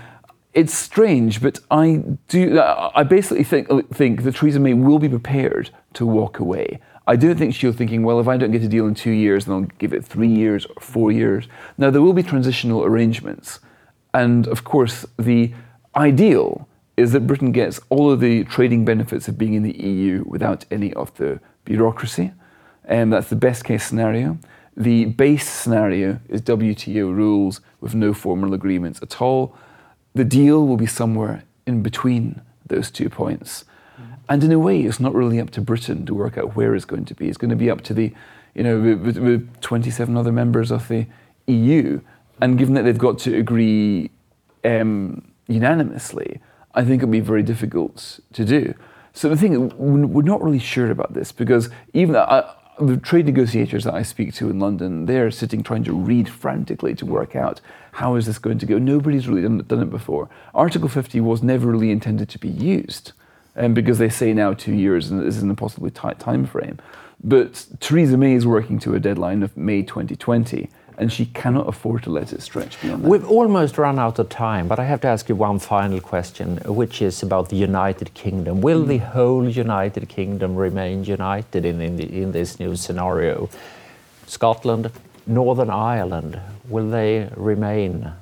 it's 0.55 0.74
strange, 0.74 1.42
but 1.42 1.61
I 1.70 2.03
do. 2.29 2.61
I 2.61 3.03
basically 3.03 3.44
think 3.44 3.68
think 3.94 4.22
that 4.22 4.37
Theresa 4.37 4.59
May 4.59 4.74
will 4.74 4.98
be 4.98 5.09
prepared 5.09 5.70
to 5.94 6.07
walk 6.07 6.38
away. 6.38 6.81
I 7.09 7.16
don't 7.16 7.38
think 7.38 7.55
she'll 7.55 7.73
thinking, 7.73 8.03
well, 8.03 8.21
if 8.21 8.29
I 8.29 8.37
don't 8.37 8.51
get 8.51 8.62
a 8.62 8.68
deal 8.68 8.87
in 8.87 8.94
two 8.94 9.11
years, 9.11 9.47
then 9.47 9.55
I'll 9.55 9.62
give 9.79 9.94
it 9.94 10.05
three 10.05 10.29
years 10.29 10.66
or 10.66 10.81
four 10.81 11.11
years. 11.11 11.49
Now 11.79 11.88
there 11.88 12.03
will 12.03 12.12
be 12.12 12.23
transitional 12.23 12.85
arrangements, 12.85 13.61
and 14.12 14.47
of 14.47 14.62
course 14.62 15.07
the 15.18 15.55
ideal 15.97 16.68
is 16.99 17.12
that 17.12 17.27
Britain 17.27 17.51
gets 17.51 17.81
all 17.88 18.11
of 18.11 18.21
the 18.21 18.44
trading 18.44 18.85
benefits 18.85 19.27
of 19.27 19.38
being 19.38 19.55
in 19.55 19.62
the 19.62 19.77
EU 19.83 20.23
without 20.27 20.66
any 20.71 20.92
of 20.94 21.16
the 21.16 21.40
bureaucracy. 21.64 22.33
And 22.85 23.11
that's 23.12 23.31
the 23.31 23.37
best 23.37 23.64
case 23.64 23.87
scenario. 23.87 24.37
The 24.77 25.07
base 25.07 25.49
scenario 25.49 26.21
is 26.29 26.42
WTO 26.42 27.14
rules 27.14 27.62
with 27.81 27.94
no 27.94 28.12
formal 28.12 28.53
agreements 28.53 29.01
at 29.01 29.23
all. 29.23 29.57
The 30.14 30.25
deal 30.25 30.66
will 30.66 30.77
be 30.77 30.87
somewhere 30.87 31.44
in 31.66 31.83
between 31.83 32.42
those 32.66 32.90
two 32.90 33.09
points. 33.09 33.64
And 34.29 34.45
in 34.45 34.53
a 34.53 34.59
way, 34.59 34.81
it's 34.83 35.01
not 35.01 35.14
really 35.14 35.41
up 35.41 35.51
to 35.51 35.61
Britain 35.61 36.05
to 36.07 36.14
work 36.14 36.37
out 36.37 36.55
where 36.55 36.75
it's 36.75 36.85
going 36.85 37.07
to 37.07 37.14
be. 37.14 37.29
It's 37.29 37.38
going 37.38 37.51
to 37.51 37.57
be 37.57 37.71
up 37.71 37.81
to 37.83 37.95
the, 37.95 38.12
you 38.55 38.62
know, 38.62 38.81
the, 38.81 39.12
the, 39.12 39.21
the 39.21 39.47
27 39.61 40.17
other 40.17 40.33
members 40.33 40.71
of 40.71 40.88
the 40.88 41.07
EU. 41.47 42.01
And 42.41 42.59
given 42.59 42.75
that 42.75 42.83
they've 42.83 42.99
got 42.99 43.19
to 43.21 43.38
agree 43.38 44.11
um, 44.64 45.23
unanimously, 45.47 46.41
I 46.75 46.85
think 46.85 47.03
it'll 47.03 47.11
be 47.11 47.21
very 47.21 47.43
difficult 47.43 48.21
to 48.35 48.45
do. 48.45 48.75
So 49.14 49.29
the 49.29 49.37
thing, 49.37 49.73
we're 49.77 50.23
not 50.23 50.43
really 50.43 50.59
sure 50.59 50.91
about 50.91 51.14
this 51.14 51.33
because 51.33 51.71
even 51.93 52.14
I, 52.14 52.55
the 52.81 52.97
trade 52.97 53.27
negotiators 53.27 53.85
that 53.85 53.95
I 53.95 54.03
speak 54.03 54.35
to 54.35 54.51
in 54.51 54.61
London, 54.61 55.07
they're 55.07 55.31
sitting 55.31 55.62
trying 55.62 55.85
to 55.85 55.93
read 55.93 56.29
frantically 56.29 56.95
to 56.97 57.07
work 57.07 57.35
out 57.35 57.61
how 57.93 58.14
is 58.14 58.27
this 58.27 58.38
going 58.38 58.59
to 58.59 58.67
go. 58.67 58.79
Nobody's 58.79 59.27
really 59.27 59.43
done, 59.43 59.59
done 59.67 59.83
it 59.83 59.91
before. 59.91 60.29
Article 60.55 60.88
50 60.88 61.21
was 61.21 61.43
never 61.43 61.67
really 61.67 61.91
intended 61.91 62.29
to 62.29 62.38
be 62.38 62.49
used, 62.49 63.12
and 63.59 63.75
because 63.75 63.99
they 63.99 64.09
say 64.09 64.33
now 64.33 64.55
two 64.55 64.73
years 64.73 65.11
and 65.11 65.21
this 65.21 65.37
is 65.37 65.42
an 65.42 65.51
impossibly 65.51 65.90
tight 65.90 66.18
time 66.18 66.47
frame. 66.47 66.79
But 67.23 67.66
Theresa 67.81 68.16
May 68.16 68.35
is 68.35 68.47
working 68.47 68.79
to 68.81 68.94
a 68.94 69.01
deadline 69.01 69.42
of 69.42 69.57
May 69.57 69.83
2020, 69.83 70.71
and 70.99 71.12
she 71.12 71.27
cannot 71.27 71.68
afford 71.68 72.05
to 72.05 72.11
let 72.11 72.33
it 72.33 72.40
stretch 72.42 72.81
beyond 72.81 73.03
that. 73.03 73.09
We've 73.09 73.29
almost 73.29 73.77
run 73.77 73.99
out 73.99 74.21
of 74.21 74.29
time, 74.29 74.68
but 74.68 74.79
I 74.79 74.85
have 74.85 75.01
to 75.01 75.09
ask 75.09 75.29
you 75.29 75.35
one 75.35 75.59
final 75.59 76.01
question, 76.01 76.59
which 76.64 77.03
is 77.03 77.21
about 77.25 77.49
the 77.49 77.57
United 77.57 78.14
Kingdom. 78.14 78.61
Will 78.61 78.85
the 78.85 78.99
whole 78.99 79.49
United 79.49 80.09
Kingdom 80.09 80.55
remain 80.55 81.03
united 81.03 81.64
in, 81.64 81.81
in, 81.81 81.97
the, 81.97 82.23
in 82.23 82.31
this 82.31 82.61
new 82.61 82.77
scenario? 82.77 83.51
Scotland, 84.27 84.92
Northern 85.27 85.71
Ireland, 85.71 86.40
will 86.68 86.88
they 86.88 87.29
remain 87.35 88.12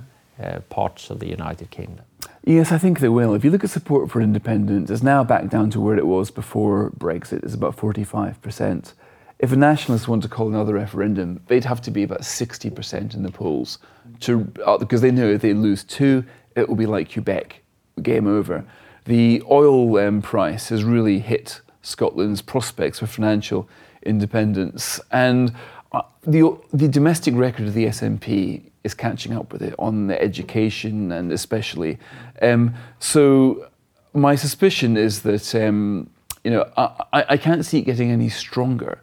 uh, 0.42 0.60
parts 0.70 1.10
of 1.10 1.20
the 1.20 1.28
United 1.28 1.70
Kingdom? 1.70 2.05
Yes, 2.48 2.70
I 2.70 2.78
think 2.78 3.00
they 3.00 3.08
will. 3.08 3.34
If 3.34 3.44
you 3.44 3.50
look 3.50 3.64
at 3.64 3.70
support 3.70 4.08
for 4.08 4.20
independence, 4.20 4.88
it's 4.88 5.02
now 5.02 5.24
back 5.24 5.48
down 5.48 5.68
to 5.70 5.80
where 5.80 5.98
it 5.98 6.06
was 6.06 6.30
before 6.30 6.92
Brexit. 6.96 7.42
It's 7.42 7.54
about 7.54 7.76
45%. 7.76 8.92
If 9.40 9.50
a 9.50 9.56
nationalist 9.56 10.06
want 10.06 10.22
to 10.22 10.28
call 10.28 10.46
another 10.46 10.74
referendum, 10.74 11.40
they'd 11.48 11.64
have 11.64 11.82
to 11.82 11.90
be 11.90 12.04
about 12.04 12.20
60% 12.20 13.14
in 13.14 13.24
the 13.24 13.32
polls 13.32 13.80
to 14.20 14.50
uh, 14.64 14.78
because 14.78 15.00
they 15.00 15.10
know 15.10 15.28
if 15.28 15.42
they 15.42 15.54
lose 15.54 15.82
two, 15.82 16.24
it 16.54 16.68
will 16.68 16.76
be 16.76 16.86
like 16.86 17.12
Quebec, 17.12 17.62
game 18.00 18.28
over. 18.28 18.64
The 19.06 19.42
oil 19.50 19.98
um, 19.98 20.22
price 20.22 20.68
has 20.68 20.84
really 20.84 21.18
hit 21.18 21.60
Scotland's 21.82 22.42
prospects 22.42 23.00
for 23.00 23.08
financial 23.08 23.68
independence, 24.04 25.00
and 25.10 25.52
uh, 25.90 26.02
the 26.22 26.56
the 26.72 26.86
domestic 26.88 27.34
record 27.34 27.66
of 27.66 27.74
the 27.74 27.86
SNP 27.86 28.70
is 28.86 28.94
catching 28.94 29.34
up 29.34 29.52
with 29.52 29.62
it 29.62 29.74
on 29.78 30.06
the 30.06 30.20
education 30.20 31.12
and 31.12 31.30
especially. 31.30 31.98
Um, 32.40 32.74
so 32.98 33.68
my 34.14 34.34
suspicion 34.34 34.96
is 34.96 35.22
that 35.22 35.54
um, 35.54 36.08
you 36.44 36.50
know 36.50 36.70
I, 36.76 37.24
I 37.30 37.36
can't 37.36 37.64
see 37.64 37.80
it 37.80 37.82
getting 37.82 38.10
any 38.10 38.30
stronger. 38.30 39.02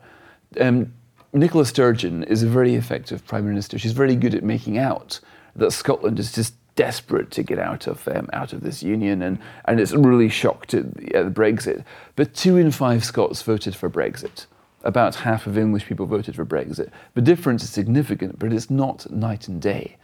Um, 0.60 0.94
Nicola 1.34 1.66
Sturgeon 1.66 2.24
is 2.24 2.44
a 2.44 2.48
very 2.48 2.76
effective 2.76 3.26
prime 3.26 3.46
minister. 3.46 3.78
She's 3.78 3.92
very 3.92 4.16
good 4.16 4.34
at 4.34 4.44
making 4.44 4.78
out 4.78 5.20
that 5.56 5.72
Scotland 5.72 6.20
is 6.20 6.32
just 6.32 6.56
desperate 6.76 7.30
to 7.32 7.44
get 7.44 7.60
out 7.60 7.88
of 7.88 8.08
um, 8.08 8.30
out 8.34 8.54
of 8.54 8.62
this 8.62 8.82
union, 8.82 9.22
and 9.22 9.38
and 9.66 9.80
it's 9.80 9.94
really 9.94 10.30
shocked 10.30 10.74
at 10.74 10.94
the, 10.96 11.16
uh, 11.16 11.30
Brexit. 11.30 11.84
But 12.16 12.34
two 12.34 12.58
in 12.58 12.72
five 12.72 13.04
Scots 13.04 13.42
voted 13.42 13.76
for 13.76 13.90
Brexit. 13.90 14.46
About 14.84 15.16
half 15.16 15.48
of 15.48 15.58
English 15.58 15.86
people 15.86 16.06
voted 16.06 16.36
for 16.36 16.46
Brexit. 16.46 16.90
The 17.14 17.22
difference 17.22 17.64
is 17.64 17.70
significant, 17.70 18.40
but 18.40 18.52
it's 18.52 18.70
not 18.70 19.10
night 19.10 19.48
and 19.48 19.62
day. 19.62 19.98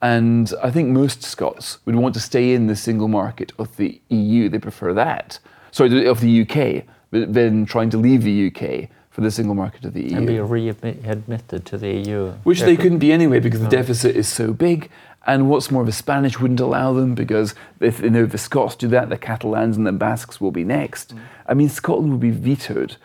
And 0.00 0.52
I 0.62 0.70
think 0.70 0.90
most 0.90 1.22
Scots 1.22 1.78
would 1.84 1.94
want 1.94 2.14
to 2.14 2.20
stay 2.20 2.52
in 2.52 2.66
the 2.66 2.76
single 2.76 3.08
market 3.08 3.52
of 3.58 3.76
the 3.76 4.00
EU. 4.08 4.48
They 4.48 4.58
prefer 4.58 4.92
that. 4.94 5.38
Sorry, 5.70 6.06
of 6.06 6.20
the 6.20 6.42
UK. 6.42 6.84
than 7.14 7.64
trying 7.64 7.90
to 7.90 7.96
leave 7.96 8.22
the 8.22 8.48
UK 8.48 8.88
for 9.10 9.20
the 9.20 9.30
single 9.30 9.54
market 9.54 9.84
of 9.84 9.94
the 9.94 10.02
EU. 10.02 10.16
And 10.16 10.26
be 10.26 10.40
readmitted 10.40 11.64
to 11.66 11.78
the 11.78 11.88
EU. 11.88 12.32
Which 12.42 12.62
they 12.62 12.76
couldn't 12.76 12.98
be 12.98 13.12
anyway 13.12 13.38
because 13.38 13.60
the 13.60 13.68
oh. 13.68 13.70
deficit 13.70 14.16
is 14.16 14.28
so 14.28 14.52
big. 14.52 14.90
And 15.26 15.48
what's 15.48 15.70
more, 15.70 15.84
the 15.84 15.92
Spanish 15.92 16.38
wouldn't 16.38 16.60
allow 16.60 16.92
them 16.92 17.14
because 17.14 17.54
if 17.80 18.00
you 18.00 18.10
know 18.10 18.26
the 18.26 18.38
Scots 18.38 18.76
do 18.76 18.88
that, 18.88 19.08
the 19.08 19.16
Catalans 19.16 19.76
and 19.76 19.86
the 19.86 19.92
Basques 19.92 20.40
will 20.40 20.50
be 20.50 20.64
next. 20.64 21.14
Mm. 21.14 21.20
I 21.46 21.54
mean, 21.54 21.68
Scotland 21.68 22.10
will 22.10 22.18
be 22.18 22.30
vetoed. 22.30 22.96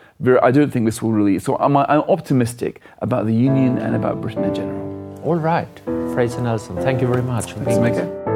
I 0.42 0.52
don't 0.52 0.72
think 0.72 0.86
this 0.86 1.02
will 1.02 1.14
really. 1.14 1.40
So 1.40 1.56
I'm, 1.58 1.78
I'm 1.78 2.02
optimistic 2.02 2.82
about 3.02 3.26
the 3.26 3.34
Union 3.34 3.78
and 3.78 3.96
about 3.96 4.20
Britain 4.22 4.44
in 4.44 4.54
general. 4.54 5.22
All 5.24 5.36
right, 5.36 5.68
Fraser 6.14 6.42
Nelson, 6.42 6.76
thank 6.78 7.02
you 7.02 7.08
very 7.08 7.24
much 7.24 7.54
being 7.66 7.84
here. 7.84 8.29